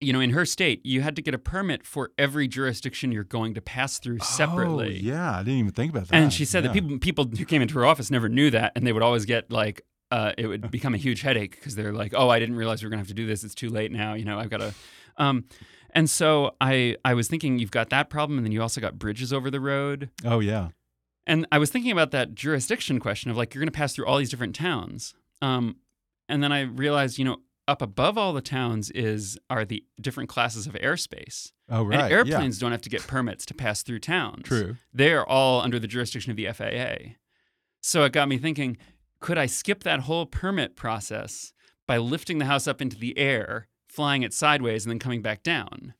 [0.00, 3.22] you know, in her state, you had to get a permit for every jurisdiction you're
[3.22, 4.98] going to pass through separately.
[5.00, 6.16] Oh, yeah, I didn't even think about that.
[6.16, 8.84] And she said that people people who came into her office never knew that, and
[8.86, 12.12] they would always get like uh, it would become a huge headache because they're like,
[12.16, 13.44] "Oh, I didn't realize we are gonna have to do this.
[13.44, 14.14] It's too late now.
[14.14, 14.74] You know, I've got to."
[15.16, 15.44] Um,
[15.90, 18.98] and so I I was thinking you've got that problem, and then you also got
[18.98, 20.10] bridges over the road.
[20.24, 20.68] Oh yeah.
[21.26, 24.06] And I was thinking about that jurisdiction question of like you're going to pass through
[24.06, 25.14] all these different towns.
[25.40, 25.76] Um,
[26.28, 30.28] and then I realized, you know, up above all the towns is are the different
[30.28, 31.52] classes of airspace.
[31.68, 32.00] Oh right.
[32.00, 32.16] And yeah.
[32.16, 34.42] airplanes don't have to get permits to pass through towns.
[34.44, 34.76] True.
[34.92, 37.14] They're all under the jurisdiction of the FAA.
[37.80, 38.76] So it got me thinking,
[39.20, 41.52] could I skip that whole permit process
[41.86, 45.42] by lifting the house up into the air, flying it sideways, and then coming back
[45.42, 45.94] down?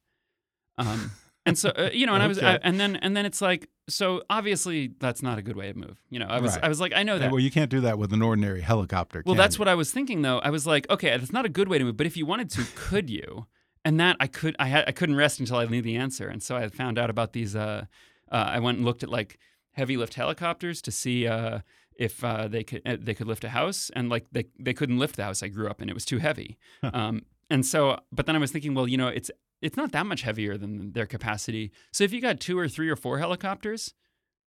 [0.79, 1.13] Um,
[1.47, 3.69] and so uh, you know, and I was, I, and then and then it's like,
[3.89, 6.01] so obviously that's not a good way to move.
[6.11, 6.65] You know, I was Right.
[6.65, 7.31] I was like, I know that.
[7.31, 9.23] well, you can't do that with an ordinary helicopter.
[9.27, 9.61] Well, that's you?
[9.61, 10.39] what I was thinking though.
[10.39, 12.51] I was like, okay, that's not a good way to move, but if you wanted
[12.51, 13.47] to, could you?
[13.85, 16.29] And that I could, I had, I couldn't rest until I knew the answer.
[16.29, 17.57] And so I found out about these.
[17.57, 17.87] Uh,
[18.31, 19.39] uh, I went and looked at like
[19.73, 21.59] heavy lift helicopters to see uh,
[21.97, 24.99] if uh, they could uh, they could lift a house, and like they they couldn't
[24.99, 25.89] lift the house I grew up in.
[25.89, 26.59] It was too heavy.
[26.85, 27.23] um,
[27.53, 30.23] and so, but then I was thinking, well, you know, it's it's not that much
[30.23, 31.71] heavier than their capacity.
[31.93, 33.95] So if you got two or three or four helicopters,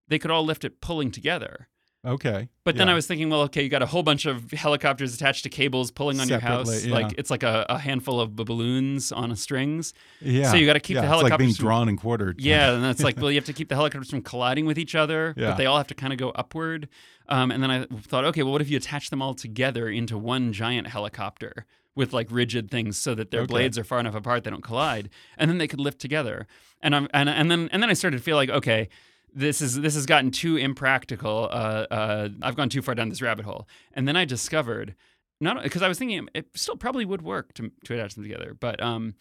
[0.08, 1.68] they could all lift it pulling together.
[2.06, 2.48] Okay.
[2.64, 5.42] But then I was thinking, well, okay, you got a whole bunch of helicopters attached
[5.44, 6.84] to cables pulling on your house.
[6.84, 6.92] Yeah.
[6.92, 9.94] Like it's like a, a handful of balloons on a strings.
[10.20, 10.50] Yeah.
[10.50, 12.40] So you gotta keep yeah, the It's like being from- drawn and quartered.
[12.40, 14.94] Yeah, and that's like, well, you have to keep the helicopters from colliding with each
[14.94, 15.50] other, Yeah.
[15.50, 16.88] but they all have to kind of go upward.
[17.28, 20.18] Um, and then I thought, okay, well, what if you attach them all together into
[20.18, 21.64] one giant helicopter
[21.96, 23.48] with like rigid things so that their Okay.
[23.52, 26.46] blades are far enough apart they don't collide, and then they could lift together.
[26.80, 28.88] And I'm and, and then and then I started to feel like, okay,
[29.32, 31.48] this is this has gotten too impractical.
[31.50, 33.66] Uh, uh, I've gone too far down this rabbit hole.
[33.92, 34.94] And then I discovered,
[35.40, 38.54] not because I was thinking it still probably would work to to attach them together,
[38.58, 39.14] but um,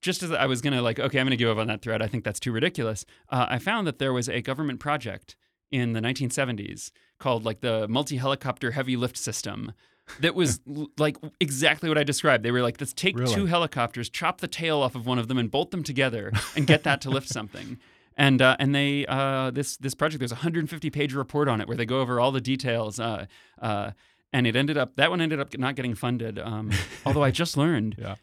[0.00, 2.02] just as I was gonna like, okay, I'm gonna give up on that thread.
[2.02, 3.04] I think that's too ridiculous.
[3.30, 5.34] Uh, I found that there was a government project
[5.70, 9.72] in the 1970s called like the multi helicopter heavy lift system.
[10.20, 10.60] That was
[10.98, 12.42] like exactly what I described.
[12.44, 13.34] They were like, let's take Really?
[13.34, 16.66] two helicopters, chop the tail off of one of them, and bolt them together, and
[16.66, 17.78] get that to lift something.
[18.20, 21.68] And uh, and they uh, this this project there's a 150 page report on it
[21.68, 22.98] where they go over all the details.
[22.98, 23.26] Uh,
[23.62, 23.92] uh,
[24.32, 26.36] and it ended up that one ended up not getting funded.
[26.36, 26.72] Um,
[27.06, 28.16] although I just learned Yeah.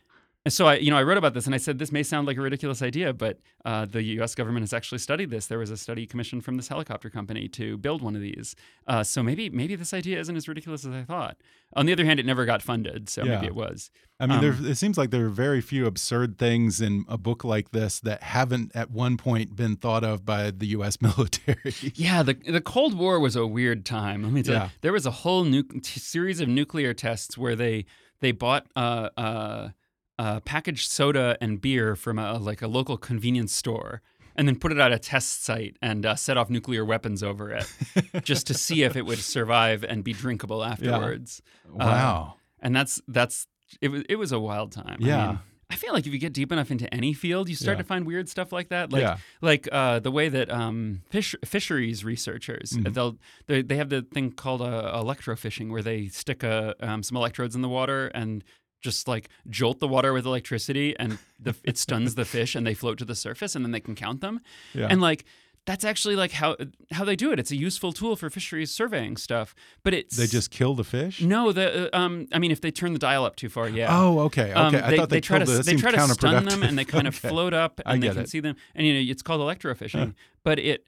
[0.46, 2.28] And so I, you know, I wrote about this and I said this may sound
[2.28, 4.36] like a ridiculous idea, but uh, the U.S.
[4.36, 5.48] government has actually studied this.
[5.48, 8.56] There was a study commissioned from this helicopter company to build one of these.
[8.88, 11.38] Uh, so maybe maybe this idea isn't as ridiculous as I thought.
[11.76, 13.36] On the other hand, it never got funded, so Yeah.
[13.36, 13.90] maybe it was.
[14.20, 17.18] I mean, Um, there, it seems like there are very few absurd things in a
[17.18, 21.02] book like this that haven't at one point been thought of by the U.S.
[21.02, 21.74] military.
[21.96, 24.22] Yeah, the the Cold War was a weird time.
[24.24, 24.64] Let me tell Yeah.
[24.66, 25.44] you, there was a whole
[25.82, 27.86] series of nuclear tests where they
[28.22, 29.70] they bought uh,
[30.18, 34.02] uh, uh, packaged soda and beer from a like a local convenience store.
[34.38, 37.52] And then put it at a test site and uh, set off nuclear weapons over
[37.52, 37.72] it,
[38.24, 41.42] just to see if it would survive and be drinkable afterwards.
[41.72, 42.34] wow.
[42.62, 43.48] And that's that's
[43.82, 44.98] it was it was a wild time.
[45.02, 45.28] I Yeah.
[45.28, 47.84] mean, I feel like if you get deep enough into any field, you start Yeah.
[47.84, 48.92] to find weird stuff like that.
[48.92, 49.18] Like Yeah.
[49.42, 52.94] like uh, the way that um, fish, fisheries researchers Mhm.
[52.94, 57.16] they'll they, they have the thing called uh, electrofishing where they stick uh, um, some
[57.16, 58.44] electrodes in the water and
[58.86, 62.74] just like jolt the water with electricity and the, it stuns the fish and they
[62.74, 64.40] float to the surface and then they can count them
[64.74, 64.88] Yeah.
[64.90, 65.26] and like
[65.66, 66.56] that's actually like how
[66.92, 67.40] how they do it.
[67.40, 71.22] It's a useful tool for fisheries surveying stuff, but it's they just kill the fish?
[71.22, 73.88] no the uh, um I mean if they turn the dial up too far, yeah.
[73.90, 74.52] Oh, okay.
[74.52, 74.54] Okay.
[74.54, 75.46] Um, I they, thought they, try to.
[75.46, 78.10] That they try to stun them and they kind of float up I and they
[78.10, 78.30] can it.
[78.30, 80.86] see them and you know it's called electrofishing but it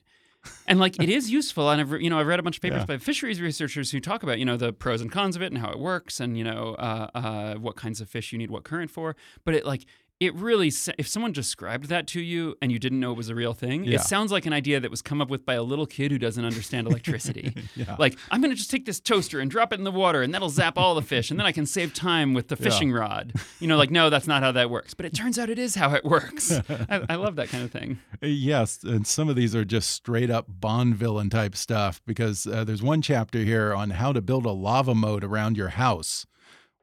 [0.67, 2.79] and like it is useful and I've you know I've read a bunch of papers
[2.81, 2.85] Yeah.
[2.85, 5.57] by fisheries researchers who talk about you know the pros and cons of it and
[5.57, 8.63] how it works and you know uh, uh, what kinds of fish you need what
[8.63, 9.85] current for but it like
[10.19, 13.35] it really if someone described that to you and you didn't know it was a
[13.35, 13.95] real thing Yeah.
[13.95, 16.17] it sounds like an idea that was come up with by a little kid who
[16.17, 17.95] doesn't understand electricity Yeah.
[17.99, 20.33] like i'm going to just take this toaster and drop it in the water and
[20.33, 22.63] that'll zap all the fish and then i can save time with the Yeah.
[22.63, 25.49] fishing rod you know like no that's not how that works but it turns out
[25.49, 26.51] it is how it works
[26.89, 30.31] I, I love that kind of thing Yes, and some of these are just straight
[30.31, 34.45] up Bond villain type stuff because uh, there's one chapter here on how to build
[34.47, 36.25] a lava moat around your house.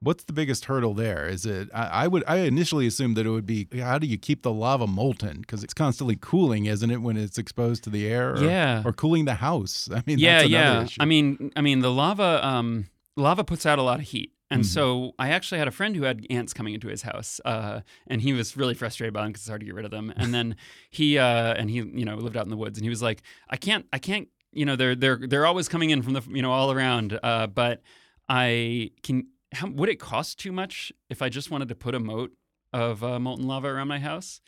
[0.04, 1.26] What's the biggest hurdle there?
[1.26, 1.68] Is it?
[1.74, 2.22] I, I would.
[2.26, 5.64] I initially assumed that it would be how do you keep the lava molten because
[5.64, 8.34] it's constantly cooling, isn't it, when it's exposed to the air?
[8.34, 8.82] Or, Yeah.
[8.84, 9.88] Or cooling the house.
[9.92, 11.02] I mean, yeah that's another yeah issue.
[11.02, 12.86] i mean i mean the lava um
[13.16, 14.66] lava puts out a lot of heat and Mhm.
[14.66, 18.20] so i actually had a friend who had ants coming into his house uh, and
[18.22, 20.34] he was really frustrated by them because it's hard to get rid of them and
[20.34, 20.56] then
[20.90, 23.22] he uh, and he you know lived out in the woods and he was like
[23.50, 26.42] i can't i can't you know they're they're they're always coming in from the you
[26.42, 27.82] know all around uh, but
[28.28, 32.00] i can how, would it cost too much if i just wanted to put a
[32.00, 32.32] moat
[32.72, 34.40] of uh, molten lava around my house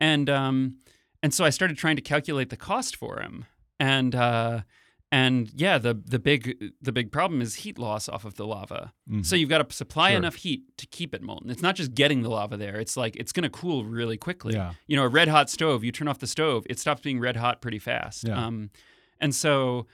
[0.00, 0.76] and um
[1.22, 3.44] and so i started trying to calculate the cost for him
[3.80, 4.60] and uh
[5.12, 8.92] and yeah the the big the big problem is heat loss off of the lava
[9.10, 9.24] Mhm.
[9.24, 10.18] so you've got to supply Sure.
[10.18, 13.14] enough heat to keep it molten it's not just getting the lava there it's like
[13.16, 14.74] it's going to cool really quickly Yeah.
[14.86, 17.36] you know a red hot stove you turn off the stove it stops being red
[17.36, 18.44] hot pretty fast Yeah.
[18.46, 18.70] um
[19.20, 19.86] and so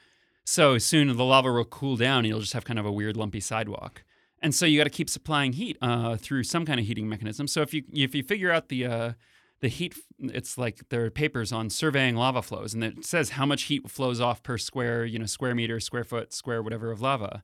[0.45, 3.17] so soon the lava will cool down and you'll just have kind of a weird
[3.17, 4.05] lumpy sidewalk
[4.43, 7.47] and so you got to keep supplying heat uh, through some kind of heating mechanism.
[7.47, 9.13] So if you if you figure out the uh,
[9.61, 13.45] the heat it's like there are papers on surveying lava flows and it says how
[13.45, 17.01] much heat flows off per square you know square meter square foot square whatever of
[17.01, 17.43] lava.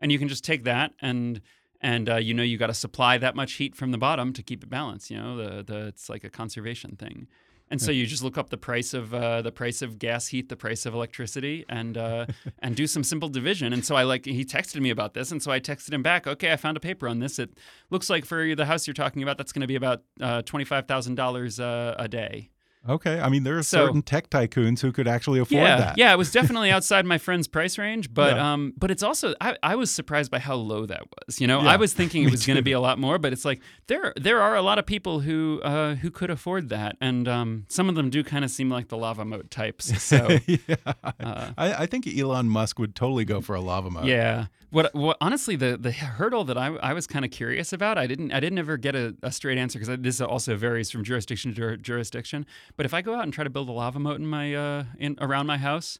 [0.00, 1.40] And you can just take that and
[1.80, 4.42] and uh, you know you got to supply that much heat from the bottom to
[4.42, 7.26] keep it balanced you know the the it's like a conservation thing
[7.70, 10.48] and so you just look up the price of uh, the price of gas heat,
[10.48, 12.26] the price of electricity, and uh,
[12.60, 13.72] and do some simple division.
[13.72, 16.26] And so I like he texted me about this, and so I texted him back.
[16.26, 17.38] Okay, I found a paper on this.
[17.38, 17.50] It
[17.90, 20.64] looks like for the house you're talking about, that's going to be about uh, twenty
[20.64, 22.50] five thousand dollars uh, a day.
[22.88, 23.20] Okay.
[23.20, 25.98] I mean, there are So- certain tech tycoons who could actually afford yeah, that.
[25.98, 28.52] yeah, it was definitely outside my friend's price range, but Yeah.
[28.52, 31.40] um, but it's also I, I was surprised by how low that was.
[31.40, 33.32] You know, Yeah, I was thinking it was going to be a lot more, but
[33.32, 36.96] it's like there there are a lot of people who uh, who could afford that,
[37.00, 39.92] and um, some of them do kind of seem like the lava moat types.
[40.06, 40.76] So yeah.
[41.20, 44.04] Uh, I, I think Elon Musk would totally go for a lava moat.
[44.04, 47.98] yeah, what what honestly the the hurdle that I I was kind of curious about,
[47.98, 51.02] I didn't I didn't ever get a, a straight answer because this also varies from
[51.04, 52.46] jurisdiction to jurisdiction.
[52.76, 54.84] But if I go out and try to build a lava moat in my uh
[54.98, 55.98] in around my house,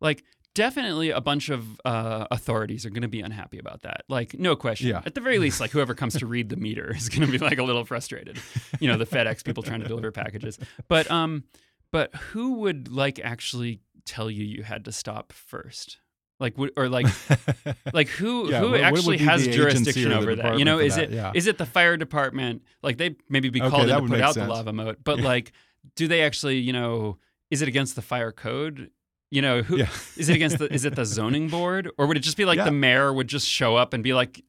[0.00, 4.04] like definitely a bunch of uh, authorities are going to be unhappy about that.
[4.08, 4.88] Like no question.
[4.88, 5.02] Yeah.
[5.04, 7.36] At the very least, like whoever comes to read the meter is going to be
[7.38, 8.38] like a little frustrated.
[8.80, 10.58] You know, the FedEx people trying to deliver packages.
[10.88, 11.44] But um,
[11.92, 15.98] but who would like actually tell you you had to stop first?
[16.38, 17.06] Like or like
[17.94, 20.58] like who Yeah, who what- actually has the agency or jurisdiction over that?
[20.58, 21.04] You know, is that?
[21.04, 21.32] it Yeah.
[21.34, 22.62] is it the fire department?
[22.82, 24.46] Like they maybe be Okay, called in to put out sense.
[24.46, 25.52] the lava moat, but like,
[25.94, 26.58] do they actually?
[26.58, 27.18] You know,
[27.50, 28.90] is it against the fire code?
[29.30, 30.34] You know, who is Yeah.
[30.34, 30.58] it against?
[30.58, 32.64] The, is it the zoning board, or would it just be like Yeah.
[32.64, 34.42] the mayor would just show up and be like?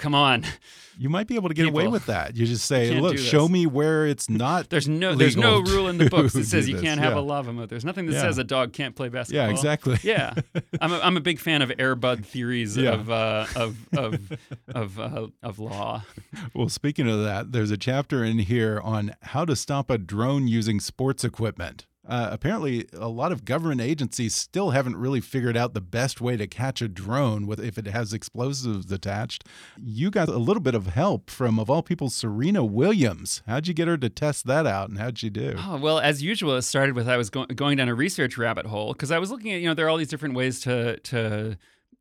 [0.00, 0.44] Come on.
[0.98, 1.80] You might be able to get People.
[1.80, 2.36] away with that.
[2.36, 5.96] You just say, "Look, show me where it's not." There's no there's no rule in
[5.98, 7.68] the books that says you can't have a lava moat.
[7.70, 8.20] There's nothing that Yeah.
[8.22, 9.46] says a dog can't play basketball.
[9.46, 9.98] Yeah, exactly.
[10.02, 10.34] Yeah,
[10.80, 12.92] I'm a, I'm a big fan of Air Bud theories Yeah.
[12.92, 14.38] of uh, of of
[14.74, 16.02] of uh, of law.
[16.54, 20.48] Well, speaking of that, there's a chapter in here on how to stop a drone
[20.48, 21.86] using sports equipment.
[22.10, 26.36] Uh, apparently, a lot of government agencies still haven't really figured out the best way
[26.36, 29.44] to catch a drone with if it has explosives attached.
[29.80, 33.42] You got a little bit of help from, of all people, Serena Williams.
[33.46, 35.54] How'd you get her to test that out, and how'd she do?
[35.56, 38.66] Oh, well, as usual, it started with I was go- going down a research rabbit
[38.66, 40.98] hole because I was looking at you know there are all these different ways to
[40.98, 41.56] to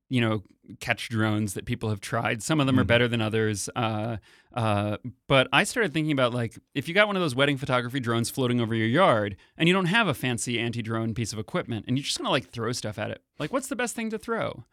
[0.10, 0.43] you know
[0.80, 2.43] catch drones that people have tried.
[2.43, 2.88] Some of them are Mhm.
[2.88, 3.70] better than others.
[3.76, 4.18] Uh,
[4.53, 4.97] uh,
[5.28, 8.30] but I started thinking about like if you got one of those wedding photography drones
[8.30, 11.97] floating over your yard and you don't have a fancy anti-drone piece of equipment and
[11.97, 14.64] you're just gonna like throw stuff at it, like what's the best thing to throw?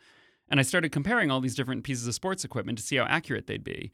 [0.49, 3.47] And I started comparing all these different pieces of sports equipment to see how accurate
[3.47, 3.91] they'd be.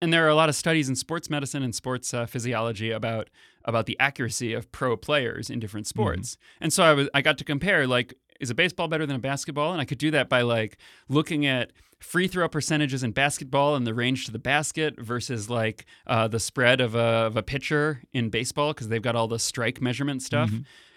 [0.00, 3.30] And there are a lot of studies in sports medicine and sports uh, physiology about
[3.64, 6.36] about the accuracy of pro players in different sports.
[6.60, 9.20] And so I was I got to compare like is a baseball better than a
[9.20, 9.72] basketball?
[9.72, 10.76] And I could do that by like
[11.08, 15.86] looking at free throw percentages in basketball and the range to the basket versus like
[16.08, 19.38] uh, the spread of a, of a pitcher in baseball because they've got all the
[19.38, 20.50] strike measurement stuff.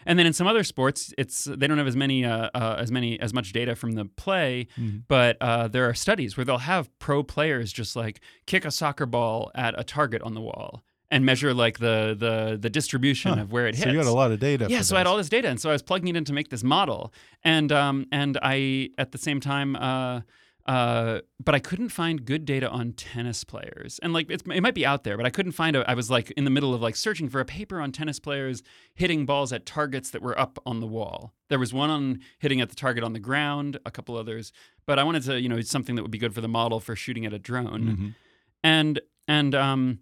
[0.07, 2.91] And then in some other sports, it's they don't have as many uh, uh, as
[2.91, 4.67] many as much data from the play,
[5.07, 9.05] but uh, there are studies where they'll have pro players just like kick a soccer
[9.07, 10.83] ball at a target on the wall
[11.15, 13.41] and measure like the the the distribution Huh.
[13.43, 13.83] of where it hits.
[13.85, 14.67] So you got a lot of data.
[14.69, 16.33] Yeah, so I had all this data, and so I was plugging it in to
[16.33, 17.01] make this model,
[17.43, 20.21] and um, and I at the same time, uh,
[20.67, 24.73] uh, but I couldn't find good data on tennis players, and like it's, it might
[24.73, 25.89] be out there, but I couldn't find a.
[25.89, 28.63] I was like in the middle of like searching for a paper on tennis players
[28.95, 31.33] hitting balls at targets that were up on the wall.
[31.49, 34.51] There was one on hitting at the target on the ground, a couple others,
[34.87, 36.95] but I wanted to, you know, something that would be good for the model for
[36.95, 38.15] shooting at a drone, Mhm.
[38.63, 39.99] and and um.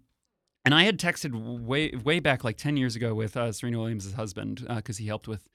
[0.64, 4.12] And I had texted way way back like ten years ago with uh, Serena Williams'
[4.12, 5.48] husband because he helped with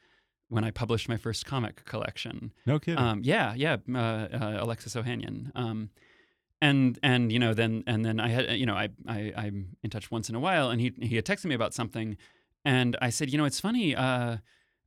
[0.49, 2.51] when I published my first comic collection.
[2.65, 2.99] No kidding.
[3.03, 5.51] Um, yeah, yeah, uh, uh, Alexis Ohanian.
[5.55, 5.89] Um,
[6.61, 9.89] and and you know then and then I had you know I, I I'm in
[9.89, 12.17] touch once in a while and he he had texted me about something,
[12.65, 13.95] and I said you know it's funny.
[13.95, 14.37] Uh,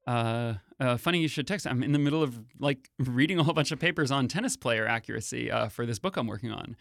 [0.06, 1.66] uh, uh, funny you should text.
[1.66, 4.86] I'm in the middle of like reading a whole bunch of papers on tennis player
[4.86, 6.76] accuracy uh, for this book I'm working on.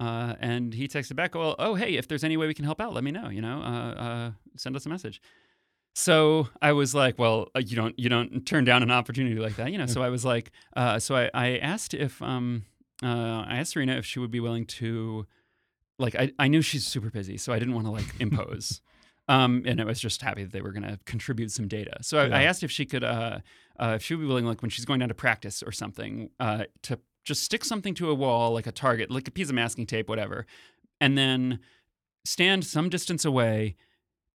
[0.00, 2.80] Uh, and he texted back, well, oh, hey, if there's any way we can help
[2.80, 5.20] out, let me know, you know, uh, uh, send us a message.
[5.94, 9.56] So I was like, well, uh, you don't, you don't turn down an opportunity like
[9.56, 9.86] that, you know?
[9.94, 12.64] So I was like, uh, so I, I asked if, um,
[13.02, 15.26] uh, I asked Serena if she would be willing to,
[15.98, 18.80] like, I, I knew she's super busy, so I didn't want to like impose.
[19.26, 21.96] Um, and I was just happy that they were going to contribute some data.
[22.02, 23.38] So I, I asked if she could, uh,
[23.80, 26.28] uh, if she would be willing, like when she's going down to practice or something,
[26.38, 29.54] uh, to just stick something to a wall, like a target, like a piece of
[29.54, 30.46] masking tape, whatever,
[31.00, 31.58] and then
[32.24, 33.76] stand some distance away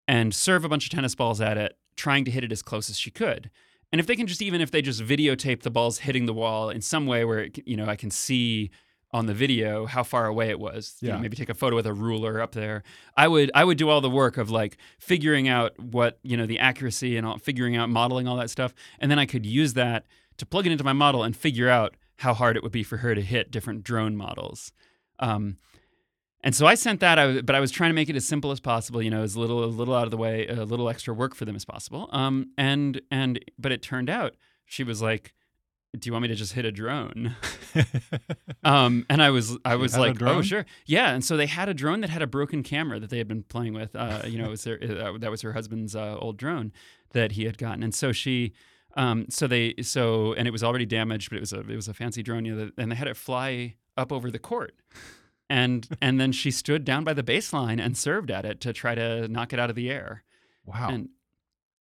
[0.06, 2.88] and serve a bunch of tennis balls at it, trying to hit it as close
[2.90, 3.50] as she could.
[3.92, 6.70] And if they can just, even if they just videotape the balls hitting the wall
[6.70, 8.70] in some way where, it, you know, I can see
[9.12, 10.96] on the video how far away it was.
[11.00, 12.82] You know, maybe take a photo with a ruler up there.
[13.16, 16.44] I would I would do all the work of like figuring out what, you know,
[16.44, 18.74] the accuracy and all, figuring out modeling all that stuff.
[18.98, 20.04] And then I could use that
[20.36, 22.98] to plug it into my model and figure out how hard it would be for
[22.98, 24.72] her to hit different drone models.
[25.20, 25.56] Um,
[26.44, 28.26] and so I sent that, I was, but I was trying to make it as
[28.26, 29.02] simple as possible.
[29.02, 31.44] You know, as little, a little out of the way, a little extra work for
[31.44, 32.08] them as possible.
[32.12, 35.34] Um, and and but it turned out she was like,
[35.98, 37.34] "Do you want me to just hit a drone?"
[38.64, 41.74] um, and I was, I was like, "Oh, sure, yeah." And so they had a
[41.74, 43.96] drone that had a broken camera that they had been playing with.
[43.96, 46.72] Uh, you know, it was their, uh, that was her husband's uh, old drone
[47.12, 48.52] that he had gotten, and so she.
[48.98, 51.88] Um, so they so and it was already damaged, but it was a it was
[51.88, 54.74] a fancy drone, you know, and they had it fly up over the court
[55.50, 58.94] and and then she stood down by the baseline and served at it to try
[58.94, 60.24] to knock it out of the air.
[60.64, 60.88] wow.
[60.90, 61.08] And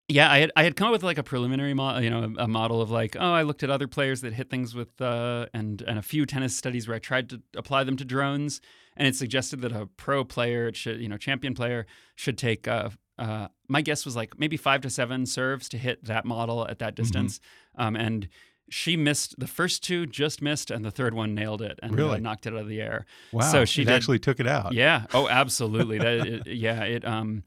[0.09, 2.43] yeah, I had I had come up with like a preliminary model, you know, a,
[2.43, 5.47] a model of like, oh, I looked at other players that hit things with uh,
[5.53, 8.61] and and a few tennis studies where I tried to apply them to drones,
[8.95, 12.67] and it suggested that a pro player, it should you know, champion player should take.
[12.67, 16.67] Uh, uh, my guess was like maybe five to seven serves to hit that model
[16.67, 17.39] at that distance,
[17.75, 18.27] um, and
[18.69, 22.17] she missed the first two, just missed, and the third one nailed it and uh,
[22.17, 23.05] knocked it out of the air.
[23.31, 23.41] wow.
[23.49, 24.73] so she did- actually took it out.
[24.73, 25.05] Yeah.
[25.13, 25.97] Oh, absolutely.
[25.99, 26.83] that it, yeah.
[26.83, 27.43] It um,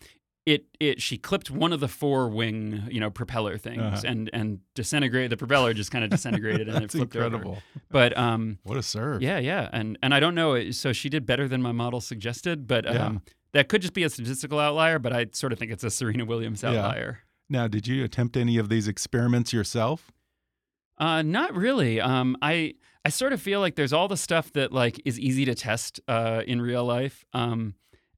[0.46, 4.00] it it she clipped one of the four wing you know propeller things Uh-huh.
[4.06, 7.50] and and disintegrated the propeller just kind of disintegrated and it flipped incredible.
[7.52, 7.60] over.
[7.90, 9.20] But um, What a serve.
[9.20, 10.70] yeah, yeah, and and I don't know.
[10.70, 13.16] So she did better than my model suggested, but Yeah.
[13.52, 14.98] That could just be a statistical outlier.
[14.98, 16.70] But I sort of think it's a Serena Williams Yeah.
[16.70, 17.20] outlier.
[17.48, 20.12] Now, did you attempt any of these experiments yourself?
[20.98, 22.00] Uh, not really.
[22.00, 22.74] Um, I
[23.04, 26.00] I sort of feel like there's all the stuff that like is easy to test
[26.06, 27.24] uh, in real life.
[27.32, 27.74] Um,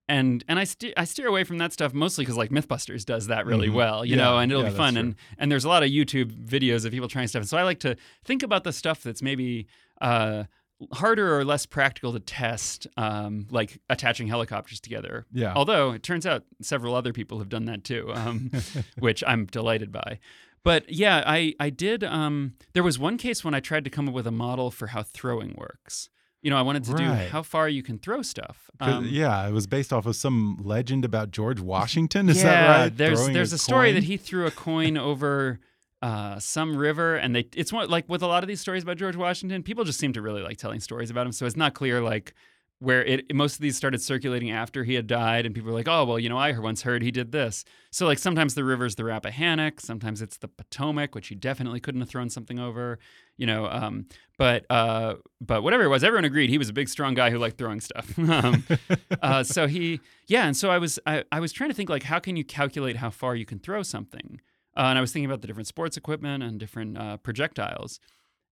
[0.08, 3.28] and and I st- I steer away from that stuff mostly because like MythBusters does
[3.28, 3.74] that really Mhm.
[3.74, 4.94] well, you Yeah, know, and it'll yeah, be fun.
[4.94, 5.00] true.
[5.00, 7.40] And and there's a lot of YouTube videos of people trying stuff.
[7.42, 9.68] And so I like to think about the stuff that's maybe
[10.00, 10.44] uh,
[10.92, 15.26] harder or less practical to test, um, like attaching helicopters together.
[15.32, 15.52] Yeah.
[15.54, 18.50] Although it turns out several other people have done that too, um,
[18.98, 20.18] which I'm delighted by.
[20.64, 22.04] But yeah, I I did.
[22.04, 24.88] Um, there was one case when I tried to come up with a model for
[24.88, 26.08] how throwing works.
[26.40, 28.68] You know, I wanted to do how far you can throw stuff.
[28.80, 32.28] Um, yeah, it was based off of some legend about George Washington.
[32.28, 32.96] Is yeah, that right?
[32.96, 33.94] There's Throwing there's a, story coin?
[33.94, 35.60] that he threw a coin over
[36.02, 38.96] uh, some river, and they it's one like with a lot of these stories about
[38.96, 41.32] George Washington, people just seem to really like telling stories about him.
[41.32, 42.34] So it's not clear like
[42.80, 45.86] where it most of these started circulating after he had died, and people were like,
[45.86, 47.64] oh well, you know, I once heard he did this.
[47.92, 52.00] So like sometimes the river's the Rappahannock, sometimes it's the Potomac, which he definitely couldn't
[52.00, 52.98] have thrown something over,
[53.36, 53.68] you know.
[53.68, 57.30] Um, but uh, but whatever it was, everyone agreed he was a big, strong guy
[57.30, 58.18] who liked throwing stuff.
[58.28, 58.64] um,
[59.22, 62.02] uh, so he, yeah, and so I was I, I was trying to think like
[62.02, 64.40] how can you calculate how far you can throw something,
[64.76, 68.00] uh, and I was thinking about the different sports equipment and different uh, projectiles,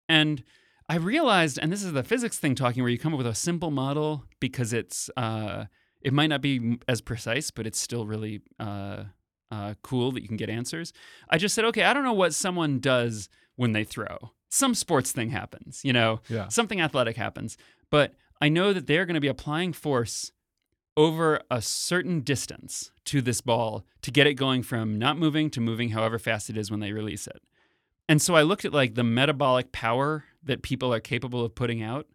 [0.08, 0.42] and
[0.88, 3.34] I realized, and this is the physics thing talking, where you come up with a
[3.34, 5.66] simple model because it's uh,
[6.00, 9.04] it might not be as precise, but it's still really uh,
[9.52, 10.92] uh, cool that you can get answers.
[11.28, 14.32] I just said, okay, I don't know what someone does when they throw.
[14.48, 16.48] Some sports thing happens, you know, Yeah.
[16.48, 17.56] something athletic happens,
[17.90, 20.32] but I know that they're going to be applying force
[20.96, 25.60] over a certain distance to this ball to get it going from not moving to
[25.60, 27.40] moving however fast it is when they release it.
[28.08, 31.82] And so I looked at like the metabolic power that people are capable of putting
[31.82, 32.06] out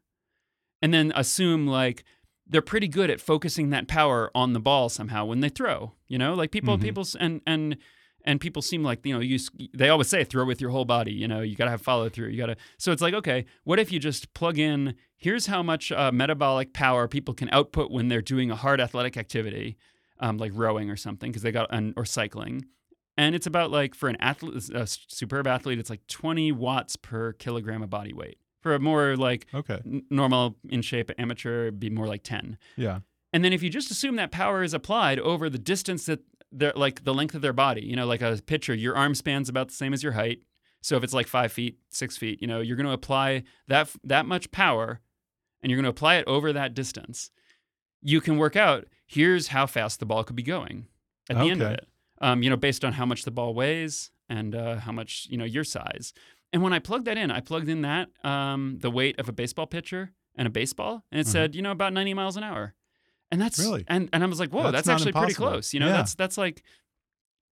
[0.82, 2.04] and then assume like
[2.48, 6.18] they're pretty good at focusing that power on the ball somehow when they throw, you
[6.18, 6.34] know?
[6.34, 6.82] Like people Mhm.
[6.82, 7.78] people and and
[8.26, 9.40] and people seem like, you know, you
[9.74, 12.10] they always say throw with your whole body, you know, you got to have follow
[12.10, 12.28] through.
[12.30, 15.64] You got to So it's like, okay, what if you just plug in here's how
[15.64, 19.78] much uh, metabolic power people can output when they're doing a hard athletic activity,
[20.20, 22.66] um, like rowing or something because they got and, or cycling.
[23.18, 27.32] And it's about like for an athlete, a superb athlete, it's like 20 watts per
[27.34, 28.38] kilogram of body weight.
[28.62, 29.80] For a more like Okay.
[29.86, 32.58] n- normal in shape amateur, it'd be more like 10.
[32.76, 33.00] Yeah.
[33.32, 36.20] And then if you just assume that power is applied over the distance that
[36.58, 39.50] they're like the length of their body, you know, like a pitcher, your arm span's
[39.50, 40.40] about the same as your height.
[40.82, 43.90] So if it's like five feet, six feet, you know, you're going to apply that
[44.04, 45.00] that much power,
[45.62, 47.32] and you're going to apply it over that distance.
[48.02, 50.88] You can work out here's how fast the ball could be going
[51.30, 51.88] at the end of it.
[52.22, 55.38] Um, you know, based on how much the ball weighs and uh, how much you
[55.38, 56.14] know your size.
[56.54, 59.34] And when I plugged that in, I plugged in that um, the weight of a
[59.34, 61.32] baseball pitcher and a baseball, and it Mhm.
[61.32, 62.76] said you know about 90 miles an hour.
[63.32, 63.84] And that's Really?
[63.88, 65.74] and and I was like, whoa, That's that's, actually pretty close.
[65.74, 65.94] You know, Yeah.
[65.98, 66.64] that's that's like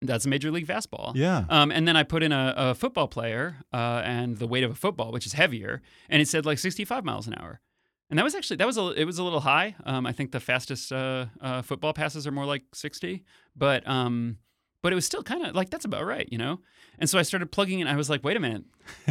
[0.02, 1.14] that's major league fastball.
[1.16, 1.46] Yeah.
[1.50, 4.72] Um, and then I put in a, a football player uh, and the weight of
[4.72, 7.62] a football, which is heavier, and it said like 65 miles an hour.
[8.10, 9.76] And that was actually that was a it was a little high.
[9.86, 13.24] Um, I think the fastest uh, uh, football passes are more like 60,
[13.56, 14.38] but um,
[14.84, 16.60] but it was still kind of like that's about right, you know.
[17.00, 17.88] And so I started plugging in.
[17.88, 18.66] I was like, wait a minute,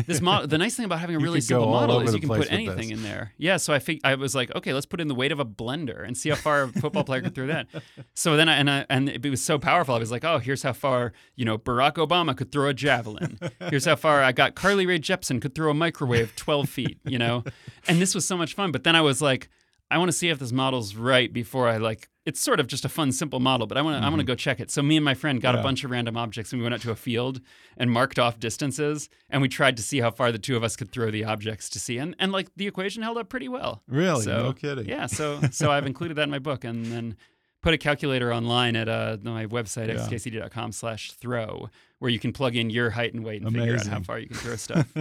[0.06, 0.46] this model.
[0.48, 3.02] the nice thing about having a really simple model is you can put anything in
[3.02, 3.32] there.
[3.38, 3.56] Yeah.
[3.56, 6.06] So I fig- I was like, okay, let's put in the weight of a blender
[6.06, 7.66] and see how far a football player could throw that.
[8.14, 9.94] So then I and I and it was so powerful.
[9.94, 13.38] I was like, oh, here's how far you know Barack Obama could throw a javelin.
[13.70, 16.98] Here's how far I got Carly Rae Jepsen could throw a microwave 12 feet.
[17.04, 17.44] You know,
[17.88, 18.70] and this was so much fun.
[18.70, 19.48] But then I was like,
[19.92, 22.08] I want to see if this model's right before I like.
[22.24, 24.24] It's sort of just a fun, simple model, but I want to I want to
[24.26, 24.70] go check it.
[24.70, 25.56] So me and my friend got Mm-hmm.
[25.56, 25.60] Yeah.
[25.60, 27.40] a bunch of random objects and we went out to a field
[27.76, 30.76] and marked off distances and we tried to see how far the two of us
[30.76, 31.98] could throw the objects to see.
[31.98, 33.82] And and like the equation held up pretty well.
[33.88, 34.22] Really?
[34.24, 34.88] So, no kidding.
[34.88, 37.16] Yeah, so so I've included that in my book and then
[37.60, 39.94] put a calculator online at uh, my website Yeah.
[40.06, 41.68] xkcd.com slash throw
[42.02, 44.26] where you can plug in your height and weight and figure out how far you
[44.26, 44.92] can throw stuff.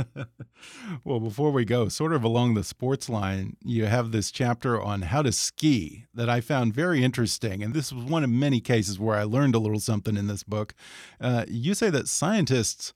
[1.04, 5.02] well, before we go, sort of along the sports line, you have this chapter on
[5.02, 7.64] how to ski that I found very interesting.
[7.64, 10.44] And this was one of many cases where I learned a little something in this
[10.44, 10.76] book.
[11.20, 12.94] Uh, you say that scientists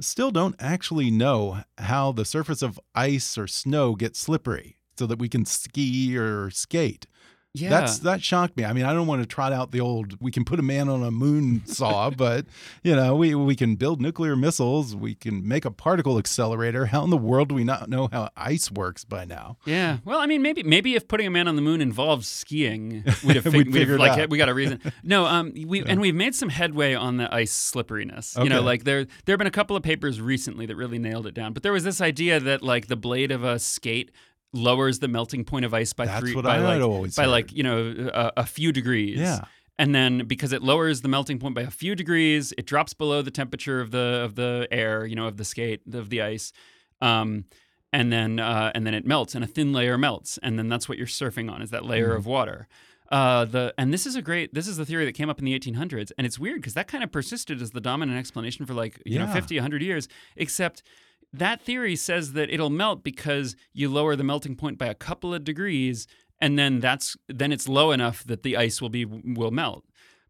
[0.00, 5.20] still don't actually know how the surface of ice or snow gets slippery so that
[5.20, 7.06] we can ski or skate.
[7.54, 7.70] Yeah.
[7.70, 8.64] That's that shocked me.
[8.64, 10.88] I mean, I don't want to trot out the old we can put a man
[10.88, 12.46] on a moon saw, but
[12.82, 16.86] you know, we we can build nuclear missiles, we can make a particle accelerator.
[16.86, 19.56] How in the world do we not know how ice works by now?
[19.64, 19.98] Yeah.
[20.04, 23.36] Well, I mean, maybe maybe if putting a man on the moon involves skiing, we'd
[23.36, 24.30] have, fig- We'd we'd have it like out.
[24.30, 24.80] we got a reason.
[25.04, 28.36] No, um, we and we've made some headway on the ice slipperiness.
[28.36, 28.44] Okay.
[28.44, 31.26] You know, like there there have been a couple of papers recently that really nailed
[31.26, 31.52] it down.
[31.52, 34.10] But there was this idea that like the blade of a skate
[34.54, 37.28] lowers the melting point of ice by That's three what by I like by heard.
[37.30, 39.18] like you know a, a few degrees.
[39.18, 39.40] Yeah.
[39.76, 43.22] And then because it lowers the melting point by a few degrees, it drops below
[43.22, 46.52] the temperature of the of the air, you know, of the skate of the ice.
[47.02, 47.46] Um,
[47.92, 50.88] and then uh, and then it melts, and a thin layer melts, and then that's
[50.88, 52.16] what you're surfing on is that layer Mhm.
[52.18, 52.68] of water.
[53.10, 55.44] Uh, the and this is a great this is the theory that came up in
[55.44, 58.74] the 1800s, and it's weird because that kind of persisted as the dominant explanation for
[58.74, 60.82] like you know 50, 100 years, except.
[61.38, 65.34] That theory says that it'll melt because you lower the melting point by a couple
[65.34, 66.06] of degrees,
[66.40, 69.84] and then that's then it's low enough that the ice will be will melt.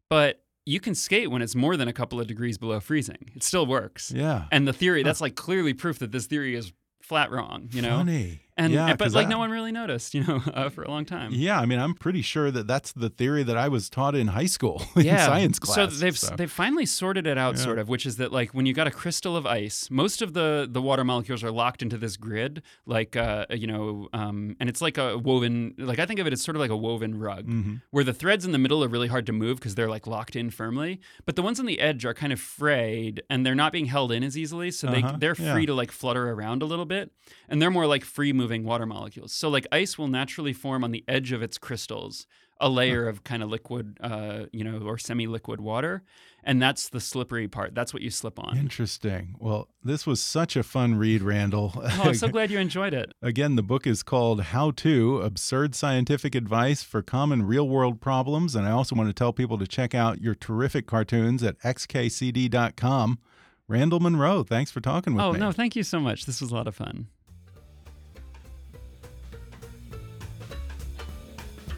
[0.08, 3.30] But you can skate when it's more than a couple of degrees below freezing.
[3.34, 4.10] It still works.
[4.10, 4.44] Yeah.
[4.50, 7.68] And the theory that's like clearly proof that this theory is flat wrong.
[7.72, 7.98] You know.
[7.98, 8.40] Funny.
[8.56, 10.88] And, yeah, and- but like I- no one really noticed, you know, uh, for a
[10.90, 11.32] long time.
[11.32, 14.28] Yeah, I mean, I'm pretty sure that that's the theory that I was taught in
[14.28, 15.74] high school in science class.
[15.74, 17.62] So they've they've finally sorted it out, Yeah.
[17.62, 20.34] sort of, which is that like when you got a crystal of ice, most of
[20.34, 24.68] the the water molecules are locked into this grid, like uh, you know, um, and
[24.68, 25.74] it's like a woven.
[25.76, 27.80] Like I think of it as sort of like a woven rug, Mhm.
[27.90, 30.36] where the threads in the middle are really hard to move because they're like locked
[30.36, 33.72] in firmly, but the ones on the edge are kind of frayed and they're not
[33.72, 35.52] being held in as easily, so Uh-huh, they they're yeah.
[35.52, 37.10] free to like flutter around a little bit,
[37.48, 39.32] and they're more like free moving water molecules.
[39.32, 42.26] So like ice will naturally form on the edge of its crystals
[42.60, 46.02] a layer of kind of liquid, uh, you know, or semi-liquid water,
[46.44, 47.74] and that's the slippery part.
[47.74, 48.56] That's what you slip on.
[48.56, 49.34] Interesting.
[49.38, 51.72] Well, this was such a fun read, Randall.
[51.76, 53.12] Oh, I'm so glad you enjoyed it.
[53.22, 58.54] Again, the book is called How To Absurd Scientific Advice for Common Real World Problems.
[58.54, 63.18] And I also want to tell people to check out your terrific cartoons at xkcd.com.
[63.66, 65.38] Randall Munroe, thanks for talking with Oh me.
[65.38, 66.26] Oh, no, thank you so much.
[66.26, 67.08] This was a lot of fun.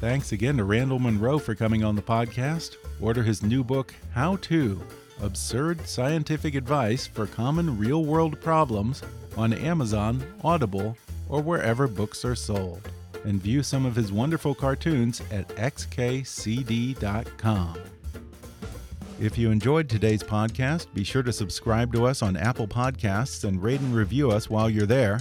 [0.00, 2.76] Thanks again to Randall Munroe for coming on the podcast.
[3.00, 4.80] Order his new book, How To
[5.22, 9.02] Absurd Scientific Advice for Common Real World Problems,
[9.38, 10.96] on Amazon, Audible,
[11.28, 12.88] or wherever books are sold.
[13.24, 16.18] And view some of his wonderful cartoons at xkcd.com.
[19.18, 23.62] If you enjoyed today's podcast, be sure to subscribe to us on Apple Podcasts and
[23.62, 25.20] rate and review us while you're there.